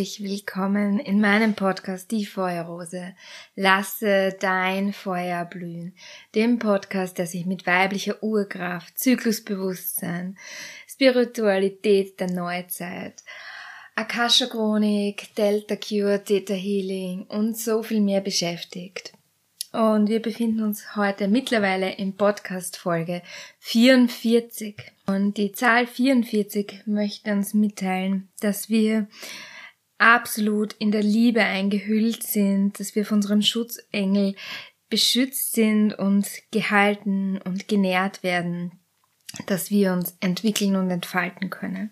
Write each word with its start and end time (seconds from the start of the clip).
herzlich 0.00 0.22
willkommen 0.22 0.98
in 0.98 1.20
meinem 1.20 1.52
Podcast 1.52 2.10
Die 2.10 2.24
Feuerrose. 2.24 3.14
Lasse 3.54 4.34
dein 4.40 4.94
Feuer 4.94 5.44
blühen. 5.44 5.94
Dem 6.34 6.58
Podcast, 6.58 7.18
der 7.18 7.26
sich 7.26 7.44
mit 7.44 7.66
weiblicher 7.66 8.22
Urkraft, 8.22 8.98
Zyklusbewusstsein, 8.98 10.38
Spiritualität 10.88 12.18
der 12.18 12.30
Neuzeit, 12.30 13.22
Akasha 13.94 14.46
Chronik, 14.46 15.34
Delta 15.34 15.76
Cure, 15.76 16.24
Theta 16.24 16.54
Healing 16.54 17.24
und 17.24 17.58
so 17.58 17.82
viel 17.82 18.00
mehr 18.00 18.22
beschäftigt. 18.22 19.12
Und 19.72 20.08
wir 20.08 20.22
befinden 20.22 20.62
uns 20.62 20.96
heute 20.96 21.28
mittlerweile 21.28 21.92
in 21.92 22.16
Podcast 22.16 22.78
Folge 22.78 23.20
44. 23.58 24.76
Und 25.06 25.36
die 25.36 25.52
Zahl 25.52 25.86
44 25.86 26.84
möchte 26.86 27.32
uns 27.32 27.52
mitteilen, 27.52 28.30
dass 28.40 28.70
wir 28.70 29.06
absolut 30.00 30.72
in 30.74 30.90
der 30.90 31.02
Liebe 31.02 31.42
eingehüllt 31.42 32.22
sind, 32.22 32.80
dass 32.80 32.94
wir 32.94 33.04
von 33.04 33.18
unserem 33.18 33.42
Schutzengel 33.42 34.34
beschützt 34.88 35.52
sind 35.52 35.92
und 35.92 36.26
gehalten 36.50 37.38
und 37.44 37.68
genährt 37.68 38.22
werden, 38.22 38.80
dass 39.46 39.70
wir 39.70 39.92
uns 39.92 40.16
entwickeln 40.20 40.76
und 40.76 40.90
entfalten 40.90 41.50
können. 41.50 41.90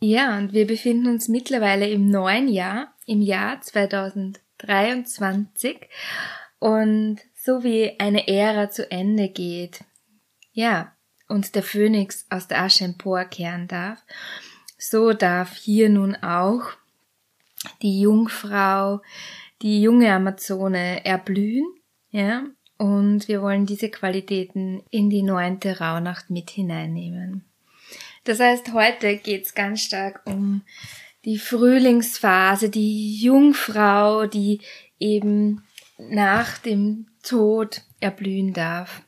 Ja, 0.00 0.36
und 0.36 0.52
wir 0.52 0.66
befinden 0.66 1.06
uns 1.08 1.28
mittlerweile 1.28 1.88
im 1.88 2.10
neuen 2.10 2.48
Jahr, 2.48 2.92
im 3.06 3.22
Jahr 3.22 3.60
2023 3.60 5.88
und 6.58 7.20
so 7.34 7.62
wie 7.62 7.98
eine 7.98 8.26
Ära 8.28 8.70
zu 8.70 8.90
Ende 8.90 9.28
geht, 9.28 9.84
ja, 10.52 10.94
und 11.28 11.54
der 11.54 11.62
Phönix 11.62 12.26
aus 12.28 12.48
der 12.48 12.62
Asche 12.62 12.84
emporkehren 12.84 13.68
darf, 13.68 14.02
so 14.90 15.12
darf 15.12 15.54
hier 15.54 15.88
nun 15.88 16.14
auch 16.16 16.64
die 17.82 18.00
Jungfrau, 18.00 19.00
die 19.62 19.80
junge 19.82 20.12
Amazone 20.12 21.04
erblühen, 21.04 21.66
ja, 22.10 22.44
und 22.76 23.28
wir 23.28 23.40
wollen 23.40 23.66
diese 23.66 23.88
Qualitäten 23.88 24.82
in 24.90 25.08
die 25.08 25.22
neunte 25.22 25.80
Rauhnacht 25.80 26.30
mit 26.30 26.50
hineinnehmen. 26.50 27.44
Das 28.24 28.40
heißt, 28.40 28.72
heute 28.72 29.16
geht's 29.16 29.54
ganz 29.54 29.82
stark 29.82 30.22
um 30.26 30.62
die 31.24 31.38
Frühlingsphase, 31.38 32.68
die 32.68 33.16
Jungfrau, 33.16 34.26
die 34.26 34.60
eben 34.98 35.64
nach 35.98 36.58
dem 36.58 37.06
Tod 37.22 37.82
erblühen 38.00 38.52
darf. 38.52 39.02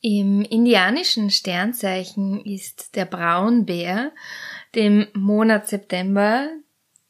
Im 0.00 0.42
indianischen 0.42 1.30
Sternzeichen 1.30 2.44
ist 2.44 2.94
der 2.94 3.06
Braunbär 3.06 4.12
dem 4.74 5.06
Monat 5.14 5.68
September 5.68 6.48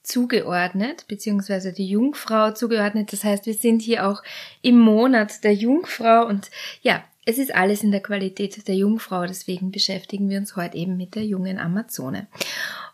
zugeordnet, 0.03 1.07
beziehungsweise 1.09 1.73
die 1.73 1.89
Jungfrau 1.89 2.53
zugeordnet. 2.53 3.13
Das 3.13 3.25
heißt, 3.25 3.47
wir 3.47 3.55
sind 3.55 3.83
hier 3.83 4.07
auch 4.07 4.23
im 4.63 4.79
Monat 4.79 5.43
der 5.43 5.55
Jungfrau 5.55 6.27
und 6.27 6.51
ja, 6.83 7.05
es 7.25 7.39
ist 7.39 7.53
alles 7.53 7.83
in 7.83 7.91
der 7.91 8.03
Qualität 8.03 8.69
der 8.69 8.77
Jungfrau, 8.77 9.27
deswegen 9.27 9.73
beschäftigen 9.73 10.31
wir 10.31 10.39
uns 10.39 10.55
heute 10.55 10.77
eben 10.77 10.97
mit 10.97 11.17
der 11.17 11.25
jungen 11.25 11.59
Amazone. 11.59 12.29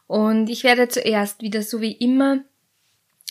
Und 0.06 0.48
ich 0.48 0.64
werde 0.64 0.88
zuerst 0.88 1.42
wieder 1.42 1.62
so 1.62 1.82
wie 1.82 1.92
immer 1.92 2.38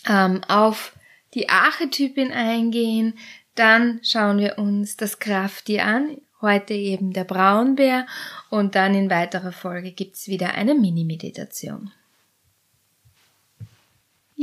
ähm, 0.07 0.43
auf 0.47 0.93
die 1.33 1.49
Archetypin 1.49 2.31
eingehen, 2.31 3.17
dann 3.55 3.99
schauen 4.03 4.37
wir 4.37 4.59
uns 4.59 4.95
das 4.95 5.19
Krafttier 5.19 5.85
an, 5.85 6.17
heute 6.41 6.73
eben 6.73 7.13
der 7.13 7.23
Braunbär 7.23 8.05
und 8.49 8.75
dann 8.75 8.93
in 8.95 9.09
weiterer 9.09 9.51
Folge 9.51 9.91
gibt's 9.91 10.27
wieder 10.27 10.53
eine 10.53 10.75
Mini-Meditation. 10.75 11.91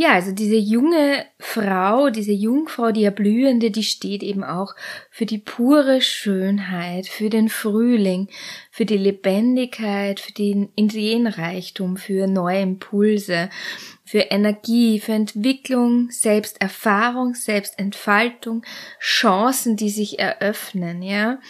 Ja, 0.01 0.13
also 0.13 0.31
diese 0.31 0.55
junge 0.55 1.27
Frau, 1.41 2.11
diese 2.11 2.31
Jungfrau, 2.31 2.93
die 2.93 3.03
Erblühende, 3.03 3.73
die 3.73 3.83
steht 3.83 4.23
eben 4.23 4.45
auch 4.45 4.77
für 5.11 5.27
die 5.27 5.39
pure 5.39 6.01
Schönheit, 6.01 7.09
für 7.09 7.31
den 7.31 7.49
Frühling, 7.49 8.29
für 8.71 8.85
die 8.85 8.97
Lebendigkeit, 8.97 10.21
für 10.21 10.31
den 10.31 10.69
Ideenreichtum, 10.77 11.97
für 11.97 12.29
neue 12.29 12.61
Impulse, 12.61 13.51
für 14.05 14.21
Energie, 14.21 15.01
für 15.01 15.15
Entwicklung, 15.15 16.13
Selbsterfahrung, 16.13 17.35
Selbstentfaltung, 17.35 18.65
Chancen, 19.01 19.75
die 19.75 19.91
sich 19.91 20.21
eröffnen, 20.21 21.03
ja. 21.03 21.41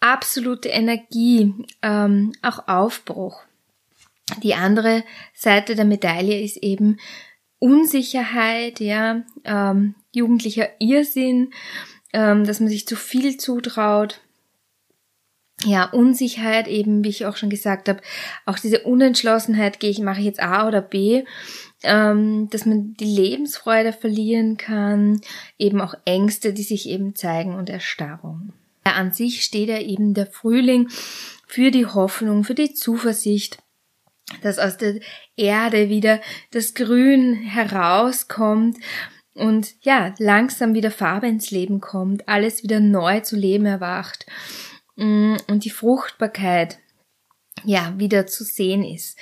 Absolute 0.00 0.68
Energie, 0.68 1.54
ähm, 1.82 2.32
auch 2.42 2.68
Aufbruch. 2.68 3.42
Die 4.42 4.54
andere 4.54 5.04
Seite 5.34 5.74
der 5.74 5.84
Medaille 5.84 6.40
ist 6.40 6.58
eben 6.58 6.98
Unsicherheit, 7.58 8.78
ja, 8.80 9.22
ähm, 9.44 9.94
jugendlicher 10.12 10.68
Irrsinn, 10.78 11.52
ähm, 12.12 12.44
dass 12.44 12.60
man 12.60 12.68
sich 12.68 12.86
zu 12.86 12.94
viel 12.94 13.36
zutraut. 13.36 14.20
Ja, 15.64 15.86
Unsicherheit 15.86 16.68
eben, 16.68 17.02
wie 17.02 17.08
ich 17.08 17.26
auch 17.26 17.36
schon 17.36 17.50
gesagt 17.50 17.88
habe, 17.88 18.00
auch 18.46 18.60
diese 18.60 18.84
Unentschlossenheit, 18.84 19.80
gehe 19.80 19.90
ich, 19.90 19.98
mache 19.98 20.20
ich 20.20 20.26
jetzt 20.26 20.40
A 20.40 20.68
oder 20.68 20.80
B, 20.80 21.24
ähm, 21.82 22.48
dass 22.50 22.64
man 22.64 22.94
die 22.94 23.16
Lebensfreude 23.16 23.92
verlieren 23.92 24.56
kann, 24.56 25.20
eben 25.58 25.80
auch 25.80 25.94
Ängste, 26.04 26.52
die 26.52 26.62
sich 26.62 26.88
eben 26.88 27.16
zeigen 27.16 27.56
und 27.56 27.70
Erstarrung. 27.70 28.52
An 28.94 29.12
sich 29.12 29.42
steht 29.42 29.68
ja 29.68 29.78
eben 29.78 30.14
der 30.14 30.26
Frühling 30.26 30.88
für 31.46 31.70
die 31.70 31.86
Hoffnung, 31.86 32.44
für 32.44 32.54
die 32.54 32.74
Zuversicht, 32.74 33.58
dass 34.42 34.58
aus 34.58 34.76
der 34.76 35.00
Erde 35.36 35.88
wieder 35.88 36.20
das 36.50 36.74
Grün 36.74 37.34
herauskommt 37.34 38.76
und 39.34 39.74
ja, 39.82 40.14
langsam 40.18 40.74
wieder 40.74 40.90
Farbe 40.90 41.28
ins 41.28 41.50
Leben 41.50 41.80
kommt, 41.80 42.28
alles 42.28 42.62
wieder 42.62 42.80
neu 42.80 43.20
zu 43.20 43.36
Leben 43.36 43.66
erwacht 43.66 44.26
mm, 44.96 45.36
und 45.48 45.64
die 45.64 45.70
Fruchtbarkeit 45.70 46.78
ja 47.64 47.94
wieder 47.96 48.26
zu 48.26 48.44
sehen 48.44 48.84
ist. 48.84 49.18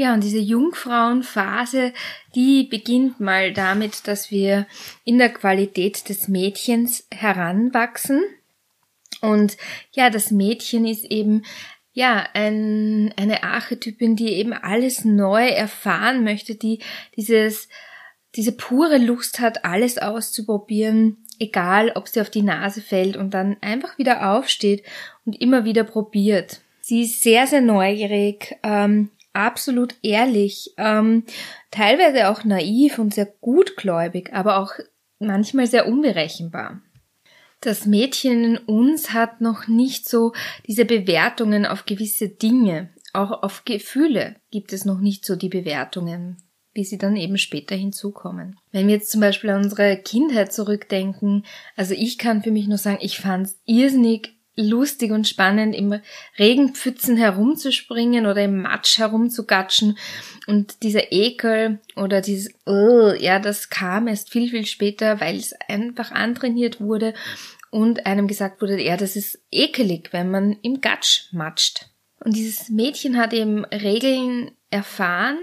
Ja, 0.00 0.14
und 0.14 0.24
diese 0.24 0.38
Jungfrauenphase, 0.38 1.92
die 2.34 2.64
beginnt 2.64 3.20
mal 3.20 3.52
damit, 3.52 4.08
dass 4.08 4.30
wir 4.30 4.66
in 5.04 5.18
der 5.18 5.28
Qualität 5.28 6.08
des 6.08 6.26
Mädchens 6.26 7.06
heranwachsen. 7.10 8.22
Und 9.20 9.58
ja, 9.92 10.08
das 10.08 10.30
Mädchen 10.30 10.86
ist 10.86 11.04
eben 11.04 11.42
ja, 11.92 12.26
ein, 12.32 13.12
eine 13.18 13.42
Archetypin, 13.42 14.16
die 14.16 14.28
eben 14.28 14.54
alles 14.54 15.04
neu 15.04 15.46
erfahren 15.46 16.24
möchte, 16.24 16.54
die 16.54 16.78
dieses, 17.16 17.68
diese 18.36 18.52
pure 18.52 18.96
Lust 18.96 19.38
hat, 19.38 19.66
alles 19.66 19.98
auszuprobieren, 19.98 21.26
egal 21.38 21.92
ob 21.94 22.08
sie 22.08 22.22
auf 22.22 22.30
die 22.30 22.40
Nase 22.40 22.80
fällt 22.80 23.18
und 23.18 23.34
dann 23.34 23.58
einfach 23.60 23.98
wieder 23.98 24.32
aufsteht 24.32 24.82
und 25.26 25.38
immer 25.38 25.66
wieder 25.66 25.84
probiert. 25.84 26.62
Sie 26.80 27.02
ist 27.02 27.20
sehr, 27.20 27.46
sehr 27.46 27.60
neugierig, 27.60 28.56
ähm, 28.62 29.10
absolut 29.32 29.94
ehrlich, 30.02 30.72
ähm, 30.76 31.24
teilweise 31.70 32.28
auch 32.28 32.44
naiv 32.44 32.98
und 32.98 33.14
sehr 33.14 33.26
gutgläubig, 33.40 34.32
aber 34.32 34.58
auch 34.58 34.72
manchmal 35.18 35.66
sehr 35.66 35.86
unberechenbar 35.86 36.80
das 37.60 37.84
Mädchen 37.86 38.44
in 38.44 38.58
uns 38.58 39.12
hat 39.12 39.40
noch 39.40 39.68
nicht 39.68 40.08
so 40.08 40.32
diese 40.66 40.84
Bewertungen 40.84 41.66
auf 41.66 41.84
gewisse 41.84 42.28
Dinge. 42.28 42.88
Auch 43.12 43.42
auf 43.42 43.64
Gefühle 43.64 44.36
gibt 44.50 44.72
es 44.72 44.84
noch 44.84 45.00
nicht 45.00 45.24
so 45.26 45.36
die 45.36 45.48
Bewertungen, 45.48 46.38
wie 46.72 46.84
sie 46.84 46.96
dann 46.96 47.16
eben 47.16 47.36
später 47.36 47.74
hinzukommen. 47.74 48.58
Wenn 48.72 48.86
wir 48.86 48.94
jetzt 48.94 49.10
zum 49.10 49.20
Beispiel 49.20 49.50
an 49.50 49.64
unsere 49.64 49.96
Kindheit 49.98 50.52
zurückdenken, 50.52 51.44
also 51.76 51.94
ich 51.94 52.18
kann 52.18 52.42
für 52.42 52.50
mich 52.50 52.66
nur 52.66 52.78
sagen, 52.78 52.98
ich 53.00 53.18
fand 53.18 53.46
es 53.46 53.60
irrsinnig 53.66 54.36
lustig 54.60 55.10
und 55.12 55.26
spannend, 55.26 55.74
im 55.74 56.00
Regenpfützen 56.38 57.16
herumzuspringen 57.16 58.26
oder 58.26 58.44
im 58.44 58.62
Matsch 58.62 58.98
herumzugatschen. 58.98 59.98
Und 60.46 60.82
dieser 60.82 61.12
Ekel 61.12 61.80
oder 61.96 62.20
dieses, 62.20 62.52
oh, 62.66 63.12
ja, 63.18 63.38
das 63.38 63.70
kam 63.70 64.08
erst 64.08 64.30
viel, 64.30 64.50
viel 64.50 64.66
später, 64.66 65.20
weil 65.20 65.36
es 65.36 65.54
einfach 65.68 66.12
antrainiert 66.12 66.80
wurde 66.80 67.14
und 67.70 68.06
einem 68.06 68.26
gesagt 68.26 68.60
wurde, 68.60 68.80
ja, 68.82 68.96
das 68.96 69.16
ist 69.16 69.40
ekelig, 69.50 70.12
wenn 70.12 70.30
man 70.30 70.56
im 70.62 70.80
Gatsch 70.80 71.32
matscht. 71.32 71.86
Und 72.22 72.36
dieses 72.36 72.68
Mädchen 72.68 73.16
hat 73.16 73.32
eben 73.32 73.64
Regeln 73.64 74.50
erfahren 74.70 75.38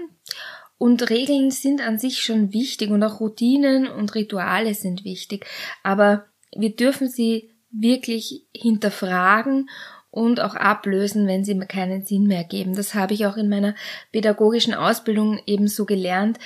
und 0.78 1.10
Regeln 1.10 1.50
sind 1.50 1.80
an 1.80 1.98
sich 1.98 2.22
schon 2.22 2.52
wichtig 2.52 2.90
und 2.90 3.02
auch 3.02 3.20
Routinen 3.20 3.88
und 3.88 4.14
Rituale 4.14 4.74
sind 4.74 5.04
wichtig. 5.04 5.44
Aber 5.82 6.26
wir 6.56 6.74
dürfen 6.74 7.08
sie 7.08 7.50
wirklich 7.70 8.46
hinterfragen 8.54 9.68
und 10.10 10.40
auch 10.40 10.54
ablösen, 10.54 11.26
wenn 11.26 11.44
sie 11.44 11.58
keinen 11.60 12.04
Sinn 12.04 12.26
mehr 12.26 12.44
geben. 12.44 12.74
Das 12.74 12.94
habe 12.94 13.14
ich 13.14 13.26
auch 13.26 13.36
in 13.36 13.48
meiner 13.48 13.74
pädagogischen 14.12 14.74
Ausbildung 14.74 15.40
ebenso 15.46 15.84
gelernt, 15.84 16.38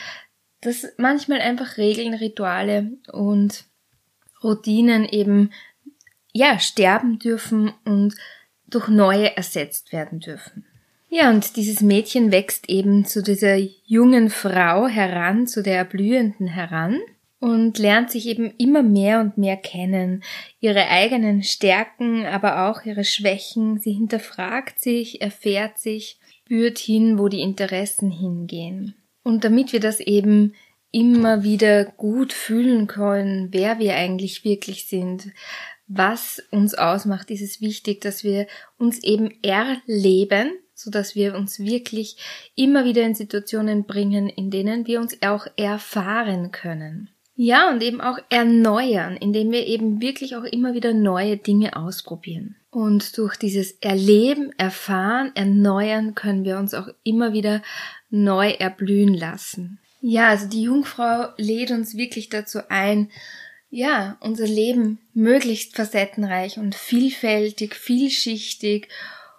dass 0.61 0.87
manchmal 0.99 1.41
einfach 1.41 1.77
Regeln, 1.77 2.15
Rituale 2.15 2.93
und 3.13 3.65
Routinen 4.43 5.05
eben 5.05 5.51
ja 6.33 6.59
sterben 6.59 7.19
dürfen 7.19 7.73
und 7.85 8.15
durch 8.69 8.89
neue 8.89 9.37
ersetzt 9.37 9.93
werden 9.93 10.21
dürfen. 10.21 10.65
Ja, 11.09 11.29
und 11.29 11.57
dieses 11.57 11.83
Mädchen 11.83 12.33
wächst 12.33 12.71
eben 12.71 13.05
zu 13.05 13.23
dieser 13.23 13.57
jungen 13.85 14.31
Frau 14.31 14.87
heran, 14.87 15.47
zu 15.47 15.63
der 15.63 15.77
Erblühenden 15.77 16.47
heran 16.47 16.99
und 17.43 17.81
lernt 17.81 18.09
sich 18.13 18.29
eben 18.29 18.55
immer 18.57 18.85
mehr 18.85 19.19
und 19.19 19.37
mehr 19.37 19.57
kennen, 19.57 20.23
ihre 20.61 20.87
eigenen 20.87 21.43
Stärken, 21.43 22.25
aber 22.25 22.71
auch 22.71 22.85
ihre 22.85 23.03
Schwächen. 23.03 23.81
Sie 23.81 23.91
hinterfragt 23.91 24.79
sich, 24.79 25.21
erfährt 25.21 25.77
sich, 25.77 26.21
spürt 26.45 26.79
hin, 26.79 27.19
wo 27.19 27.27
die 27.27 27.41
Interessen 27.41 28.13
hingehen. 28.13 28.95
Und 29.25 29.43
damit 29.43 29.73
wir 29.73 29.81
das 29.81 29.99
eben 29.99 30.55
immer 30.93 31.43
wieder 31.43 31.85
gut 31.85 32.33
fühlen 32.33 32.87
können, 32.87 33.49
wer 33.51 33.81
wir 33.81 33.97
eigentlich 33.97 34.45
wirklich 34.45 34.87
sind, 34.87 35.33
was 35.89 36.41
uns 36.53 36.75
ausmacht, 36.75 37.33
ist 37.33 37.43
es 37.43 37.61
wichtig, 37.61 38.03
dass 38.03 38.23
wir 38.23 38.47
uns 38.79 39.03
eben 39.03 39.43
erleben, 39.43 40.53
so 40.75 40.93
dass 40.93 41.17
wir 41.17 41.35
uns 41.35 41.59
wirklich 41.59 42.19
immer 42.55 42.85
wieder 42.85 43.03
in 43.03 43.17
Situationen 43.17 43.85
bringen, 43.85 44.29
in 44.29 44.53
denen 44.53 44.87
wir 44.87 45.01
uns 45.01 45.21
auch 45.23 45.49
erfahren 45.57 46.53
können. 46.53 47.11
Ja, 47.45 47.71
und 47.71 47.83
eben 47.83 48.01
auch 48.01 48.19
erneuern, 48.31 49.17
indem 49.17 49.51
wir 49.51 49.67
eben 49.67 50.01
wirklich 50.01 50.37
auch 50.37 50.45
immer 50.45 50.75
wieder 50.75 50.95
neue 50.95 51.37
Dinge 51.37 51.75
ausprobieren. 51.75 52.55
Und 52.71 53.19
durch 53.19 53.35
dieses 53.35 53.73
Erleben, 53.81 54.53
Erfahren, 54.59 55.33
Erneuern 55.35 56.15
können 56.15 56.45
wir 56.45 56.57
uns 56.59 56.73
auch 56.73 56.87
immer 57.03 57.33
wieder 57.33 57.61
neu 58.11 58.51
erblühen 58.51 59.13
lassen. 59.13 59.81
Ja, 60.01 60.29
also 60.29 60.47
die 60.47 60.63
Jungfrau 60.63 61.31
lädt 61.37 61.73
uns 61.73 61.97
wirklich 61.97 62.29
dazu 62.29 62.61
ein, 62.69 63.11
ja, 63.71 64.19
unser 64.21 64.47
Leben 64.47 65.01
möglichst 65.13 65.75
facettenreich 65.75 66.59
und 66.59 66.77
vielfältig, 66.77 67.75
vielschichtig 67.75 68.87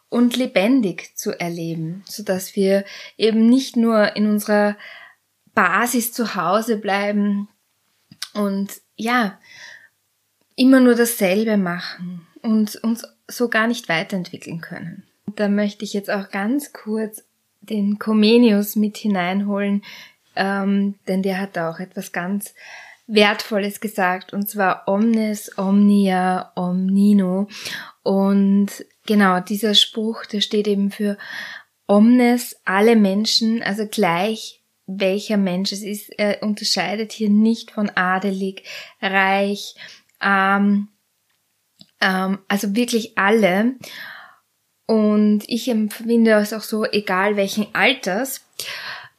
und 0.10 0.36
lebendig 0.36 1.16
zu 1.16 1.32
erleben, 1.40 2.04
so 2.06 2.22
dass 2.22 2.58
wir 2.58 2.84
eben 3.18 3.48
nicht 3.48 3.78
nur 3.78 4.18
in 4.18 4.28
unserer 4.28 4.76
Basis 5.56 6.12
zu 6.12 6.36
Hause 6.36 6.76
bleiben 6.76 7.48
und 8.34 8.82
ja, 8.96 9.40
immer 10.56 10.80
nur 10.80 10.96
dasselbe 10.96 11.58
machen 11.58 12.28
und 12.42 12.76
uns 12.78 13.06
so 13.28 13.50
gar 13.50 13.68
nicht 13.68 13.90
weiterentwickeln 13.90 14.62
können. 14.62 15.04
Da 15.36 15.48
möchte 15.48 15.86
ich 15.86 15.94
jetzt 15.94 16.12
auch 16.12 16.30
ganz 16.30 16.74
kurz 16.74 17.24
den 17.62 17.98
Comenius 17.98 18.76
mit 18.76 18.98
hineinholen, 18.98 19.84
ähm, 20.36 20.96
denn 21.08 21.24
der 21.24 21.40
hat 21.40 21.58
auch 21.58 21.80
etwas 21.80 22.12
ganz 22.12 22.54
Wertvolles 23.08 23.80
gesagt, 23.80 24.34
und 24.34 24.50
zwar 24.50 24.88
omnes 24.88 25.58
omnia 25.58 26.52
omnino. 26.56 27.48
Und 28.02 28.70
genau, 29.06 29.40
dieser 29.40 29.74
Spruch, 29.74 30.26
der 30.26 30.42
steht 30.42 30.68
eben 30.68 30.92
für 30.92 31.18
omnes, 31.88 32.56
alle 32.66 32.96
Menschen, 32.96 33.62
also 33.62 33.86
gleich 33.88 34.63
welcher 34.86 35.38
Mensch 35.38 35.72
es 35.72 35.82
ist. 35.82 36.10
Er 36.18 36.44
unterscheidet 36.44 37.12
hier 37.12 37.30
nicht 37.30 37.72
von 37.72 37.90
adelig, 37.90 38.64
reich, 39.02 39.76
arm, 40.20 40.90
ähm, 42.02 42.40
also 42.48 42.76
wirklich 42.76 43.18
alle. 43.18 43.76
Und 44.86 45.44
ich 45.48 45.70
empfinde 45.70 46.32
es 46.34 46.54
auch 46.54 46.62
so, 46.62 46.86
egal 46.86 47.38
welchen 47.38 47.74
Alters, 47.74 48.46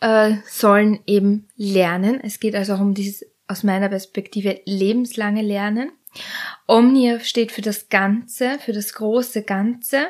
äh, 0.00 0.34
sollen 0.46 1.00
eben 1.06 1.48
lernen. 1.56 2.20
Es 2.22 2.40
geht 2.40 2.54
also 2.54 2.74
auch 2.74 2.80
um 2.80 2.94
dieses 2.94 3.24
aus 3.46 3.62
meiner 3.62 3.88
Perspektive 3.88 4.60
lebenslange 4.64 5.42
Lernen. 5.42 5.92
Omnia 6.66 7.20
steht 7.20 7.52
für 7.52 7.62
das 7.62 7.88
Ganze, 7.88 8.58
für 8.58 8.72
das 8.72 8.94
große 8.94 9.42
Ganze. 9.42 10.08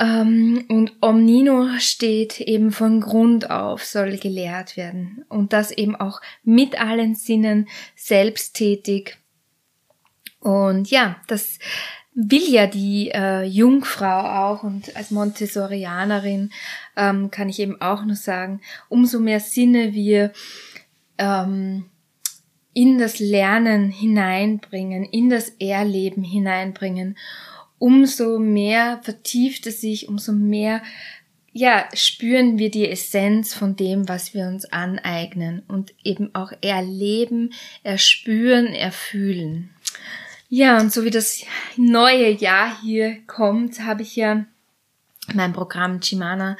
Ähm, 0.00 0.64
und 0.68 0.92
Omnino 1.00 1.68
steht 1.78 2.40
eben 2.40 2.70
von 2.70 3.00
Grund 3.00 3.50
auf, 3.50 3.84
soll 3.84 4.16
gelehrt 4.18 4.76
werden. 4.76 5.24
Und 5.28 5.52
das 5.52 5.70
eben 5.70 5.96
auch 5.96 6.20
mit 6.44 6.80
allen 6.80 7.14
Sinnen 7.14 7.68
selbsttätig. 7.96 9.18
Und 10.40 10.90
ja, 10.90 11.16
das 11.26 11.58
will 12.14 12.48
ja 12.48 12.66
die 12.66 13.10
äh, 13.12 13.44
Jungfrau 13.44 14.20
auch 14.20 14.64
und 14.64 14.96
als 14.96 15.12
Montessorianerin 15.12 16.50
ähm, 16.96 17.30
kann 17.30 17.48
ich 17.48 17.60
eben 17.60 17.80
auch 17.80 18.04
nur 18.04 18.16
sagen, 18.16 18.60
umso 18.88 19.20
mehr 19.20 19.38
Sinne 19.38 19.94
wir 19.94 20.32
ähm, 21.18 21.84
in 22.72 22.98
das 22.98 23.20
Lernen 23.20 23.90
hineinbringen, 23.90 25.04
in 25.04 25.30
das 25.30 25.50
Erleben 25.60 26.24
hineinbringen, 26.24 27.16
umso 27.78 28.38
mehr 28.38 29.00
vertieft 29.02 29.66
es 29.66 29.80
sich, 29.80 30.08
umso 30.08 30.32
mehr 30.32 30.82
ja, 31.52 31.88
spüren 31.92 32.58
wir 32.58 32.70
die 32.70 32.88
Essenz 32.88 33.52
von 33.52 33.74
dem, 33.74 34.08
was 34.08 34.32
wir 34.32 34.46
uns 34.46 34.64
aneignen 34.66 35.62
und 35.66 35.92
eben 36.04 36.34
auch 36.34 36.52
erleben, 36.60 37.52
erspüren, 37.82 38.66
erfühlen. 38.68 39.70
Ja, 40.48 40.78
und 40.80 40.92
so 40.92 41.04
wie 41.04 41.10
das 41.10 41.42
neue 41.76 42.30
Jahr 42.30 42.80
hier 42.82 43.18
kommt, 43.26 43.80
habe 43.80 44.02
ich 44.02 44.14
ja 44.14 44.46
mein 45.34 45.52
Programm 45.52 46.00
Chimana 46.00 46.56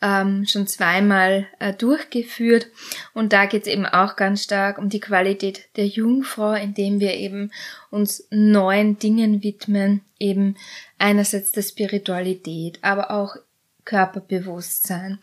ähm, 0.00 0.44
schon 0.46 0.66
zweimal 0.66 1.46
äh, 1.58 1.72
durchgeführt 1.72 2.68
und 3.14 3.32
da 3.32 3.46
geht 3.46 3.62
es 3.62 3.68
eben 3.68 3.86
auch 3.86 4.16
ganz 4.16 4.42
stark 4.44 4.78
um 4.78 4.88
die 4.88 5.00
Qualität 5.00 5.68
der 5.76 5.86
Jungfrau, 5.86 6.52
indem 6.52 7.00
wir 7.00 7.14
eben 7.14 7.50
uns 7.90 8.26
neuen 8.30 8.98
Dingen 8.98 9.42
widmen, 9.42 10.02
eben 10.18 10.56
einerseits 10.98 11.52
der 11.52 11.62
Spiritualität, 11.62 12.78
aber 12.82 13.10
auch 13.10 13.36
Körperbewusstsein, 13.84 15.18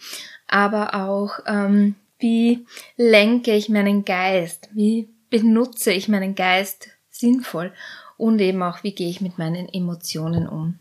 aber 0.48 0.96
auch 0.96 1.40
ähm, 1.46 1.96
wie 2.19 2.66
lenke 2.98 3.56
ich 3.56 3.69
meinen 3.69 4.04
Geist, 4.04 4.69
wie 4.74 5.10
benutze 5.30 5.94
ich 5.94 6.10
meinen 6.10 6.36
Geist 6.36 6.90
sinnvoll 7.10 7.72
und 8.18 8.40
eben 8.42 8.62
auch 8.62 8.84
wie 8.84 8.94
gehe 8.94 9.10
ich 9.10 9.22
mit 9.22 9.38
meinen 9.38 9.69
Emotionen 9.69 10.48
um. 10.48 10.80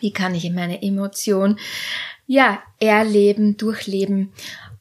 Wie 0.00 0.12
kann 0.12 0.34
ich 0.34 0.50
meine 0.50 0.82
Emotion, 0.82 1.58
ja, 2.26 2.62
erleben, 2.80 3.56
durchleben. 3.56 4.32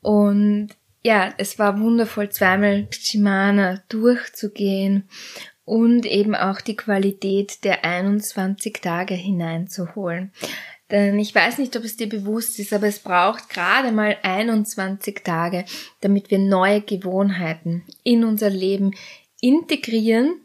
Und 0.01 0.69
ja, 1.03 1.33
es 1.37 1.59
war 1.59 1.79
wundervoll, 1.79 2.29
zweimal 2.29 2.87
Shimana 2.91 3.83
durchzugehen 3.89 5.09
und 5.65 6.05
eben 6.05 6.35
auch 6.35 6.61
die 6.61 6.75
Qualität 6.75 7.63
der 7.63 7.83
21 7.85 8.79
Tage 8.81 9.13
hineinzuholen. 9.13 10.31
Denn 10.91 11.17
ich 11.17 11.33
weiß 11.33 11.57
nicht, 11.57 11.75
ob 11.75 11.83
es 11.83 11.97
dir 11.97 12.07
bewusst 12.07 12.59
ist, 12.59 12.73
aber 12.73 12.87
es 12.87 12.99
braucht 12.99 13.49
gerade 13.49 13.91
mal 13.91 14.17
21 14.21 15.23
Tage, 15.23 15.65
damit 16.01 16.29
wir 16.29 16.39
neue 16.39 16.81
Gewohnheiten 16.81 17.83
in 18.03 18.23
unser 18.23 18.49
Leben 18.49 18.93
integrieren 19.41 20.35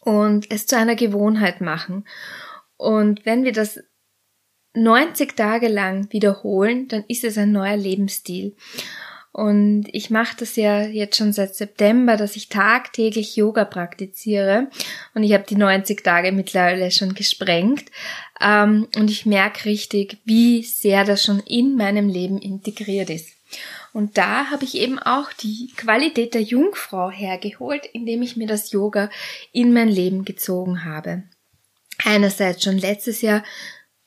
und 0.00 0.50
es 0.50 0.66
zu 0.66 0.76
einer 0.76 0.96
Gewohnheit 0.96 1.60
machen. 1.60 2.04
Und 2.76 3.24
wenn 3.24 3.44
wir 3.44 3.52
das 3.52 3.80
90 4.74 5.36
Tage 5.36 5.68
lang 5.68 6.12
wiederholen, 6.12 6.88
dann 6.88 7.04
ist 7.08 7.24
es 7.24 7.38
ein 7.38 7.52
neuer 7.52 7.76
Lebensstil. 7.76 8.56
Und 9.32 9.86
ich 9.92 10.10
mache 10.10 10.36
das 10.38 10.54
ja 10.54 10.82
jetzt 10.82 11.16
schon 11.16 11.32
seit 11.32 11.56
September, 11.56 12.16
dass 12.16 12.36
ich 12.36 12.48
tagtäglich 12.48 13.34
Yoga 13.34 13.64
praktiziere. 13.64 14.68
Und 15.12 15.24
ich 15.24 15.32
habe 15.32 15.42
die 15.42 15.56
90 15.56 16.04
Tage 16.04 16.30
mittlerweile 16.30 16.92
schon 16.92 17.14
gesprengt. 17.14 17.86
Ähm, 18.40 18.86
und 18.96 19.10
ich 19.10 19.26
merke 19.26 19.64
richtig, 19.64 20.18
wie 20.24 20.62
sehr 20.62 21.04
das 21.04 21.24
schon 21.24 21.40
in 21.40 21.76
meinem 21.76 22.08
Leben 22.08 22.38
integriert 22.38 23.10
ist. 23.10 23.30
Und 23.92 24.18
da 24.18 24.50
habe 24.50 24.64
ich 24.64 24.76
eben 24.76 25.00
auch 25.00 25.32
die 25.32 25.72
Qualität 25.76 26.34
der 26.34 26.42
Jungfrau 26.42 27.10
hergeholt, 27.10 27.86
indem 27.92 28.22
ich 28.22 28.36
mir 28.36 28.46
das 28.46 28.70
Yoga 28.70 29.10
in 29.52 29.72
mein 29.72 29.88
Leben 29.88 30.24
gezogen 30.24 30.84
habe 30.84 31.24
einerseits 32.04 32.62
schon 32.62 32.78
letztes 32.78 33.22
Jahr, 33.22 33.42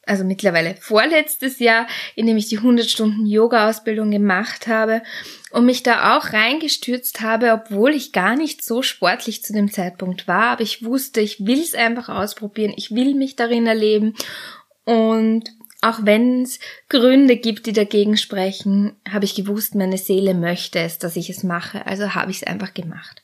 also 0.06 0.24
mittlerweile 0.24 0.76
vorletztes 0.80 1.60
Jahr, 1.60 1.88
in 2.16 2.28
dem 2.28 2.38
ich 2.38 2.48
die 2.48 2.58
100 2.58 2.90
Stunden 2.90 3.26
Yoga-Ausbildung 3.26 4.10
gemacht 4.10 4.68
habe 4.68 5.04
und 5.52 5.66
mich 5.66 5.84
da 5.84 6.18
auch 6.18 6.32
reingestürzt 6.32 7.22
habe, 7.22 7.52
obwohl 7.52 7.94
ich 7.94 8.14
gar 8.14 8.36
nicht 8.36 8.64
so 8.64 8.82
sportlich 8.82 9.44
zu 9.44 9.54
dem 9.54 9.72
Zeitpunkt 9.72 10.28
war, 10.28 10.52
aber 10.52 10.62
ich 10.62 10.86
wusste, 10.86 11.20
ich 11.20 11.46
will 11.46 11.60
es 11.60 11.76
einfach 11.76 12.08
ausprobieren, 12.10 12.74
ich 12.78 12.92
will 12.92 13.16
mich 13.16 13.36
darin 13.36 13.68
erleben. 13.68 14.14
Und 14.86 15.57
auch 15.82 16.00
wenn 16.02 16.42
es 16.42 16.60
Gründe 16.90 17.38
gibt, 17.38 17.68
die 17.68 17.74
dagegen 17.74 18.18
sprechen, 18.18 18.96
habe 19.08 19.26
ich 19.26 19.36
gewusst, 19.36 19.76
meine 19.76 19.98
Seele 19.98 20.34
möchte 20.34 20.80
es, 20.80 20.98
dass 20.98 21.16
ich 21.16 21.30
es 21.30 21.44
mache. 21.44 21.86
Also 21.86 22.16
habe 22.16 22.32
ich 22.32 22.38
es 22.38 22.48
einfach 22.48 22.74
gemacht. 22.74 23.22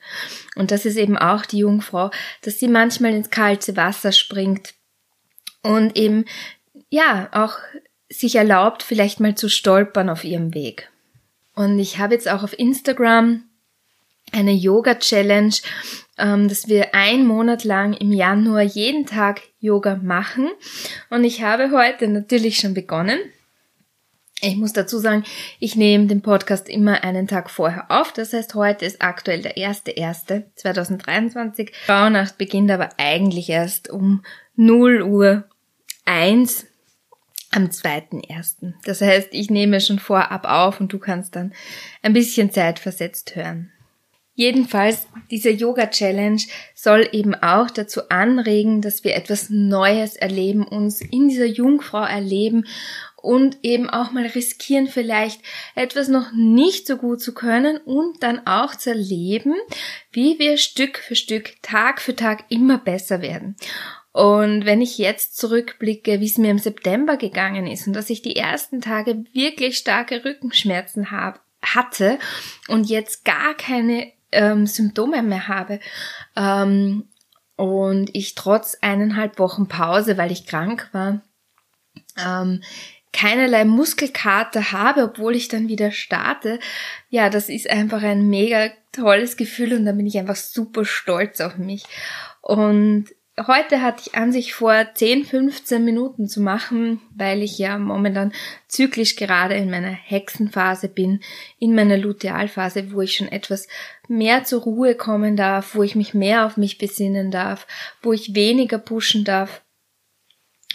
Und 0.56 0.70
das 0.72 0.86
ist 0.86 0.98
eben 0.98 1.18
auch 1.18 1.46
die 1.46 1.60
Jungfrau, 1.60 2.12
dass 2.42 2.60
sie 2.60 2.68
manchmal 2.68 3.14
ins 3.16 3.32
kalte 3.32 3.76
Wasser 3.76 4.12
springt 4.12 4.76
und 5.64 5.98
eben, 5.98 6.26
ja, 6.90 7.30
auch 7.32 7.58
sich 8.10 8.36
erlaubt, 8.36 8.84
vielleicht 8.84 9.20
mal 9.20 9.34
zu 9.34 9.50
stolpern 9.50 10.10
auf 10.10 10.24
ihrem 10.24 10.54
Weg. 10.54 10.92
Und 11.56 11.80
ich 11.80 11.98
habe 11.98 12.14
jetzt 12.14 12.30
auch 12.30 12.44
auf 12.44 12.58
Instagram 12.58 13.44
eine 14.34 14.52
Yoga-Challenge, 14.52 15.54
ähm, 16.18 16.50
dass 16.50 16.68
wir 16.68 16.94
ein 16.94 17.26
Monat 17.26 17.64
lang 17.64 17.94
im 17.94 18.12
Januar 18.12 18.64
jeden 18.64 19.06
Tag 19.06 19.42
Yoga 19.60 19.96
machen. 19.96 20.50
Und 21.10 21.24
ich 21.24 21.44
habe 21.44 21.72
heute 21.72 22.08
natürlich 22.08 22.58
schon 22.58 22.74
begonnen. 22.74 23.20
Ich 24.42 24.58
muss 24.58 24.74
dazu 24.74 25.00
sagen, 25.00 25.24
ich 25.60 25.78
nehme 25.78 26.08
den 26.08 26.22
Podcast 26.22 26.68
immer 26.68 27.06
einen 27.06 27.30
Tag 27.30 27.50
vorher 27.50 27.90
auf. 27.90 28.12
Das 28.12 28.34
heißt, 28.34 28.56
heute 28.56 28.86
ist 28.86 29.02
aktuell 29.02 29.42
der 29.42 29.56
1.1.2023. 29.56 31.70
Frauenacht 31.86 32.38
beginnt 32.38 32.70
aber 32.70 32.90
eigentlich 32.98 33.50
erst 33.50 33.90
um 33.90 34.22
0 34.58 35.04
Uhr 35.04 35.46
1 36.04 36.66
am 37.52 37.68
2.1. 37.68 38.74
Das 38.84 39.00
heißt, 39.00 39.30
ich 39.32 39.50
nehme 39.50 39.80
schon 39.80 40.00
vorab 40.00 40.44
auf 40.46 40.82
und 40.82 40.92
du 40.92 41.00
kannst 41.00 41.38
dann 41.38 41.54
ein 42.02 42.14
bisschen 42.14 42.52
Zeit 42.52 42.80
versetzt 42.80 43.36
hören. 43.36 43.73
Jedenfalls, 44.36 45.08
diese 45.30 45.52
Yoga 45.52 45.88
Challenge 45.88 46.42
soll 46.74 47.08
eben 47.12 47.36
auch 47.36 47.70
dazu 47.70 48.10
anregen, 48.10 48.82
dass 48.82 49.04
wir 49.04 49.16
etwas 49.16 49.50
Neues 49.50 50.16
erleben, 50.16 50.68
uns 50.68 51.02
in 51.02 51.30
dieser 51.30 51.46
Jungfrau 51.46 52.04
erleben 52.04 52.66
und 53.16 53.60
eben 53.62 53.90
auch 53.90 54.12
mal 54.12 54.26
riskieren, 54.26 54.88
vielleicht 54.88 55.42
etwas 55.76 56.08
noch 56.08 56.32
nicht 56.34 56.88
so 56.88 56.98
gut 56.98 57.22
zu 57.22 57.34
können 57.34 57.78
und 57.78 58.24
dann 58.24 58.46
auch 58.48 58.76
zu 58.76 58.90
erleben, 58.90 59.54
wie 60.12 60.40
wir 60.40 60.58
Stück 60.58 60.98
für 60.98 61.16
Stück, 61.16 61.62
Tag 61.62 62.02
für 62.02 62.16
Tag 62.16 62.46
immer 62.50 62.80
besser 62.80 63.22
werden. 63.22 63.56
Und 64.12 64.66
wenn 64.66 64.82
ich 64.82 64.98
jetzt 64.98 65.38
zurückblicke, 65.38 66.20
wie 66.20 66.26
es 66.26 66.38
mir 66.38 66.52
im 66.52 66.60
September 66.60 67.18
gegangen 67.18 67.66
ist 67.66 67.88
und 67.88 67.94
dass 67.94 68.10
ich 68.10 68.22
die 68.22 68.36
ersten 68.36 68.82
Tage 68.82 69.24
wirklich 69.32 69.78
starke 69.78 70.26
Rückenschmerzen 70.26 71.10
habe, 71.10 71.40
hatte 71.64 72.20
und 72.68 72.90
jetzt 72.90 73.26
gar 73.26 73.56
keine 73.56 74.12
ähm, 74.34 74.68
Symptome 74.68 75.22
mehr 75.24 75.48
habe 75.48 75.80
ähm, 76.36 77.10
und 77.56 78.10
ich 78.14 78.36
trotz 78.36 78.78
eineinhalb 78.82 79.40
Wochen 79.40 79.68
Pause, 79.68 80.18
weil 80.18 80.32
ich 80.32 80.46
krank 80.46 80.90
war, 80.92 81.22
ähm, 82.18 82.62
keinerlei 83.14 83.64
Muskelkater 83.64 84.72
habe, 84.72 85.04
obwohl 85.04 85.36
ich 85.36 85.48
dann 85.48 85.68
wieder 85.68 85.92
starte, 85.92 86.60
ja, 87.10 87.30
das 87.30 87.48
ist 87.48 87.70
einfach 87.70 88.02
ein 88.02 88.28
mega 88.28 88.72
tolles 88.92 89.38
Gefühl 89.38 89.74
und 89.74 89.86
da 89.86 89.92
bin 89.92 90.08
ich 90.08 90.18
einfach 90.18 90.36
super 90.36 90.84
stolz 90.84 91.40
auf 91.40 91.58
mich. 91.58 91.84
Und 92.42 93.06
Heute 93.36 93.82
hatte 93.82 94.04
ich 94.06 94.16
an 94.16 94.32
sich 94.32 94.54
vor 94.54 94.94
10, 94.94 95.26
15 95.26 95.84
Minuten 95.84 96.28
zu 96.28 96.40
machen, 96.40 97.02
weil 97.16 97.42
ich 97.42 97.58
ja 97.58 97.80
momentan 97.80 98.32
zyklisch 98.68 99.16
gerade 99.16 99.56
in 99.56 99.72
meiner 99.72 99.92
Hexenphase 99.92 100.88
bin, 100.88 101.20
in 101.58 101.74
meiner 101.74 101.98
Lutealphase, 101.98 102.92
wo 102.92 103.02
ich 103.02 103.16
schon 103.16 103.28
etwas 103.28 103.68
mehr 104.08 104.44
zur 104.44 104.62
Ruhe 104.62 104.94
kommen 104.94 105.36
darf, 105.36 105.74
wo 105.74 105.82
ich 105.82 105.96
mich 105.96 106.14
mehr 106.14 106.46
auf 106.46 106.58
mich 106.58 106.78
besinnen 106.78 107.32
darf, 107.32 107.66
wo 108.04 108.14
ich 108.14 108.36
weniger 108.36 108.78
pushen 108.78 109.24
darf. 109.24 109.64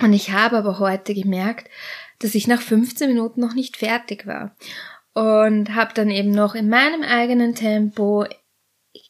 Und 0.00 0.12
ich 0.12 0.33
habe 0.33 0.57
aber 0.57 0.81
heute 0.81 1.15
gemerkt, 1.15 1.71
dass 2.19 2.35
ich 2.35 2.49
nach 2.49 2.61
15 2.61 3.09
Minuten 3.09 3.41
noch 3.41 3.55
nicht 3.55 3.77
fertig 3.77 4.27
war 4.27 4.57
und 5.15 5.77
habe 5.77 5.95
dann 5.95 6.11
eben 6.11 6.33
noch 6.33 6.57
in 6.57 6.69
meinem 6.69 7.03
eigenen 7.03 7.55
Tempo 7.55 8.27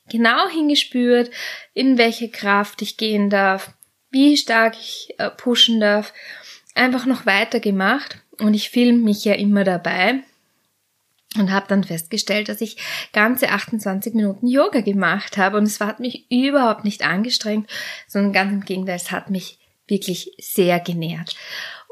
genau 0.09 0.49
hingespürt, 0.49 1.31
in 1.75 1.99
welche 1.99 2.31
Kraft 2.31 2.83
ich 2.83 2.97
gehen 2.97 3.31
darf, 3.31 3.73
wie 4.11 4.37
stark 4.37 4.77
ich 4.79 5.15
äh, 5.19 5.31
pushen 5.31 5.81
darf, 5.81 6.13
einfach 6.75 7.07
noch 7.07 7.27
weiter 7.27 7.61
gemacht 7.61 8.19
und 8.39 8.55
ich 8.55 8.71
filme 8.71 8.99
mich 8.99 9.25
ja 9.25 9.35
immer 9.35 9.65
dabei 9.65 10.21
und 11.37 11.53
habe 11.53 11.67
dann 11.69 11.85
festgestellt, 11.85 12.49
dass 12.49 12.61
ich 12.61 12.77
ganze 13.13 13.51
28 13.51 14.15
Minuten 14.15 14.47
Yoga 14.47 14.81
gemacht 14.81 15.37
habe 15.37 15.59
und 15.59 15.65
es 15.65 15.81
hat 15.81 16.01
mich 16.01 16.31
überhaupt 16.31 16.85
nicht 16.85 17.05
angestrengt, 17.05 17.69
sondern 18.07 18.33
ganz 18.33 18.53
im 18.53 18.65
Gegenteil, 18.65 18.97
es 18.97 19.11
hat 19.11 19.31
mich 19.31 19.59
wirklich 19.87 20.33
sehr 20.39 20.81
genährt. 20.81 21.37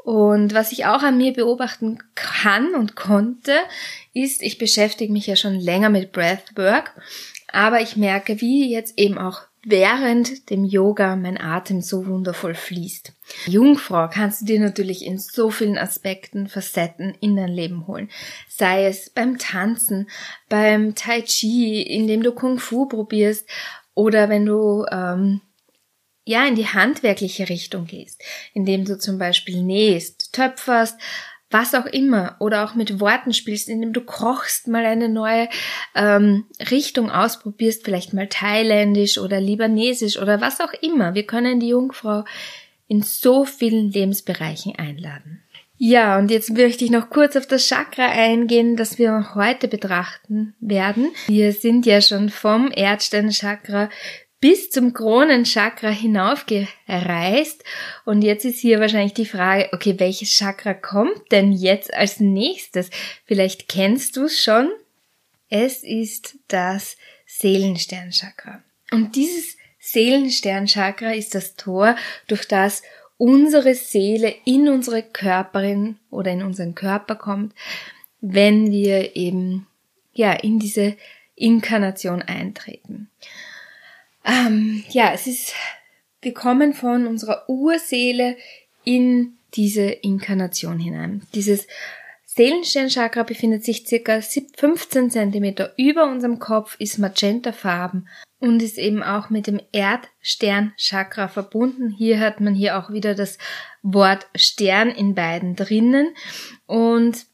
Und 0.07 0.53
was 0.53 0.71
ich 0.71 0.85
auch 0.85 1.03
an 1.03 1.17
mir 1.17 1.33
beobachten 1.33 1.97
kann 2.15 2.75
und 2.75 2.95
konnte, 2.95 3.51
ist, 4.13 4.41
ich 4.41 4.57
beschäftige 4.57 5.11
mich 5.11 5.27
ja 5.27 5.35
schon 5.35 5.59
länger 5.59 5.89
mit 5.89 6.13
Breathwork 6.13 6.93
aber 7.51 7.81
ich 7.81 7.95
merke, 7.95 8.41
wie 8.41 8.71
jetzt 8.71 8.97
eben 8.97 9.17
auch 9.17 9.41
während 9.63 10.49
dem 10.49 10.63
Yoga 10.63 11.15
mein 11.15 11.39
Atem 11.39 11.81
so 11.81 12.05
wundervoll 12.05 12.55
fließt. 12.55 13.13
Jungfrau 13.47 14.07
kannst 14.07 14.41
du 14.41 14.45
dir 14.45 14.59
natürlich 14.59 15.05
in 15.05 15.17
so 15.17 15.49
vielen 15.49 15.77
Aspekten, 15.77 16.47
Facetten 16.47 17.15
in 17.19 17.35
dein 17.35 17.51
Leben 17.51 17.87
holen. 17.87 18.09
Sei 18.47 18.85
es 18.85 19.09
beim 19.09 19.37
Tanzen, 19.37 20.09
beim 20.49 20.95
Tai 20.95 21.21
Chi, 21.21 21.81
indem 21.81 22.23
du 22.23 22.31
Kung 22.31 22.59
Fu 22.59 22.85
probierst 22.85 23.49
oder 23.93 24.29
wenn 24.29 24.45
du 24.45 24.85
ähm, 24.91 25.41
ja 26.27 26.45
in 26.45 26.55
die 26.55 26.67
handwerkliche 26.67 27.49
Richtung 27.49 27.85
gehst, 27.85 28.21
indem 28.53 28.85
du 28.85 28.97
zum 28.97 29.17
Beispiel 29.17 29.63
nähst, 29.63 30.33
töpferst, 30.33 30.99
was 31.49 31.73
auch 31.73 31.85
immer 31.85 32.35
oder 32.39 32.65
auch 32.65 32.75
mit 32.75 32.99
Worten 32.99 33.33
spielst, 33.33 33.69
indem 33.69 33.93
du 33.93 34.01
kochst, 34.01 34.67
mal 34.67 34.85
eine 34.85 35.07
neue 35.07 35.47
ähm, 35.95 36.45
Richtung 36.69 37.09
ausprobierst, 37.09 37.85
vielleicht 37.85 38.13
mal 38.13 38.27
thailändisch 38.27 39.17
oder 39.17 39.39
libanesisch 39.39 40.17
oder 40.17 40.41
was 40.41 40.59
auch 40.59 40.73
immer. 40.81 41.15
Wir 41.15 41.25
können 41.25 41.59
die 41.59 41.69
Jungfrau 41.69 42.25
in 42.87 43.01
so 43.01 43.45
vielen 43.45 43.91
Lebensbereichen 43.91 44.75
einladen. 44.75 45.41
Ja, 45.79 46.17
und 46.17 46.31
jetzt 46.31 46.49
möchte 46.49 46.83
ich 46.83 46.91
noch 46.91 47.11
kurz 47.11 47.35
auf 47.35 47.45
das 47.45 47.67
Chakra 47.67 48.07
eingehen, 48.07 48.75
das 48.75 48.97
wir 48.97 49.35
heute 49.35 49.67
betrachten 49.67 50.55
werden. 50.59 51.11
Wir 51.27 51.53
sind 51.53 51.85
ja 51.85 52.01
schon 52.01 52.29
vom 52.29 52.71
Erdsternchakra 52.73 53.89
bis 54.39 54.69
zum 54.69 54.93
Kronenchakra 54.93 55.89
hinaufgereist. 55.89 57.63
Und 58.05 58.21
jetzt 58.21 58.45
ist 58.45 58.59
hier 58.59 58.79
wahrscheinlich 58.79 59.13
die 59.13 59.25
Frage, 59.25 59.69
okay, 59.73 59.95
welches 59.97 60.29
Chakra 60.29 60.73
kommt 60.73 61.31
denn 61.31 61.51
jetzt 61.51 61.93
als 61.93 62.19
nächstes? 62.19 62.89
Vielleicht 63.25 63.67
kennst 63.67 64.15
du 64.15 64.25
es 64.25 64.41
schon. 64.41 64.69
Es 65.49 65.83
ist 65.83 66.37
das 66.47 66.97
Seelensternchakra. 67.25 68.61
Und 68.91 69.15
dieses 69.15 69.57
Seelensternchakra 69.79 71.13
ist 71.13 71.35
das 71.35 71.55
Tor, 71.55 71.95
durch 72.27 72.47
das 72.47 72.83
unsere 73.17 73.73
Seele 73.73 74.33
in 74.45 74.69
unsere 74.69 75.01
Körperin 75.01 75.97
oder 76.11 76.31
in 76.31 76.43
unseren 76.43 76.75
Körper 76.75 77.15
kommt, 77.15 77.53
wenn 78.21 78.71
wir 78.71 79.15
eben 79.15 79.67
ja 80.13 80.33
in 80.33 80.59
diese 80.59 80.95
Inkarnation 81.35 82.21
eintreten. 82.21 83.09
Ähm, 84.27 84.83
ja, 84.89 85.11
es 85.13 85.25
ist, 85.25 85.53
wir 86.21 86.33
kommen 86.33 86.73
von 86.73 87.07
unserer 87.07 87.49
Urseele 87.49 88.35
in 88.83 89.37
diese 89.53 89.85
Inkarnation 89.85 90.79
hinein. 90.79 91.25
Dieses 91.33 91.67
Seelensternchakra 92.25 93.23
befindet 93.23 93.63
sich 93.63 93.87
circa 93.87 94.21
15 94.21 95.09
Zentimeter 95.09 95.73
über 95.77 96.03
unserem 96.03 96.37
Kopf, 96.37 96.75
ist 96.77 96.99
magentafarben 96.99 98.07
und 98.39 98.61
ist 98.61 98.77
eben 98.77 99.01
auch 99.01 99.31
mit 99.31 99.47
dem 99.47 99.59
Erdsternchakra 99.71 101.29
verbunden. 101.29 101.89
Hier 101.89 102.19
hat 102.19 102.39
man 102.39 102.53
hier 102.53 102.77
auch 102.77 102.91
wieder 102.91 103.15
das 103.15 103.39
Wort 103.81 104.27
Stern 104.35 104.89
in 104.89 105.15
beiden 105.15 105.55
drinnen 105.55 106.13
und 106.67 107.25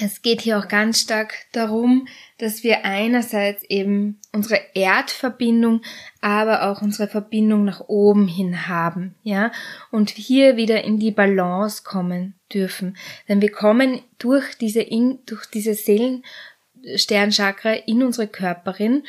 es 0.00 0.22
geht 0.22 0.40
hier 0.40 0.58
auch 0.58 0.68
ganz 0.68 1.00
stark 1.00 1.34
darum, 1.52 2.08
dass 2.38 2.62
wir 2.62 2.84
einerseits 2.84 3.64
eben 3.64 4.20
unsere 4.32 4.60
Erdverbindung, 4.74 5.82
aber 6.20 6.70
auch 6.70 6.82
unsere 6.82 7.08
Verbindung 7.08 7.64
nach 7.64 7.88
oben 7.88 8.28
hin 8.28 8.68
haben, 8.68 9.14
ja, 9.22 9.50
und 9.90 10.10
hier 10.10 10.56
wieder 10.56 10.84
in 10.84 10.98
die 10.98 11.10
Balance 11.10 11.82
kommen 11.84 12.34
dürfen. 12.52 12.96
Denn 13.28 13.40
wir 13.40 13.50
kommen 13.52 14.00
durch 14.18 14.54
diese, 14.54 14.86
durch 15.26 15.46
diese 15.46 15.74
Seelensternchakra 15.74 17.72
in 17.72 18.02
unsere 18.02 18.28
Körperin 18.28 19.04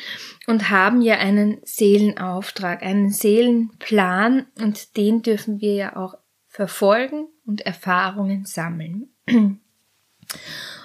und 0.46 0.70
haben 0.70 1.00
ja 1.02 1.18
einen 1.18 1.58
Seelenauftrag, 1.62 2.82
einen 2.82 3.10
Seelenplan 3.10 4.46
und 4.60 4.96
den 4.96 5.22
dürfen 5.22 5.60
wir 5.60 5.74
ja 5.74 5.96
auch 5.96 6.14
verfolgen 6.48 7.28
und 7.46 7.60
Erfahrungen 7.62 8.44
sammeln. 8.44 9.08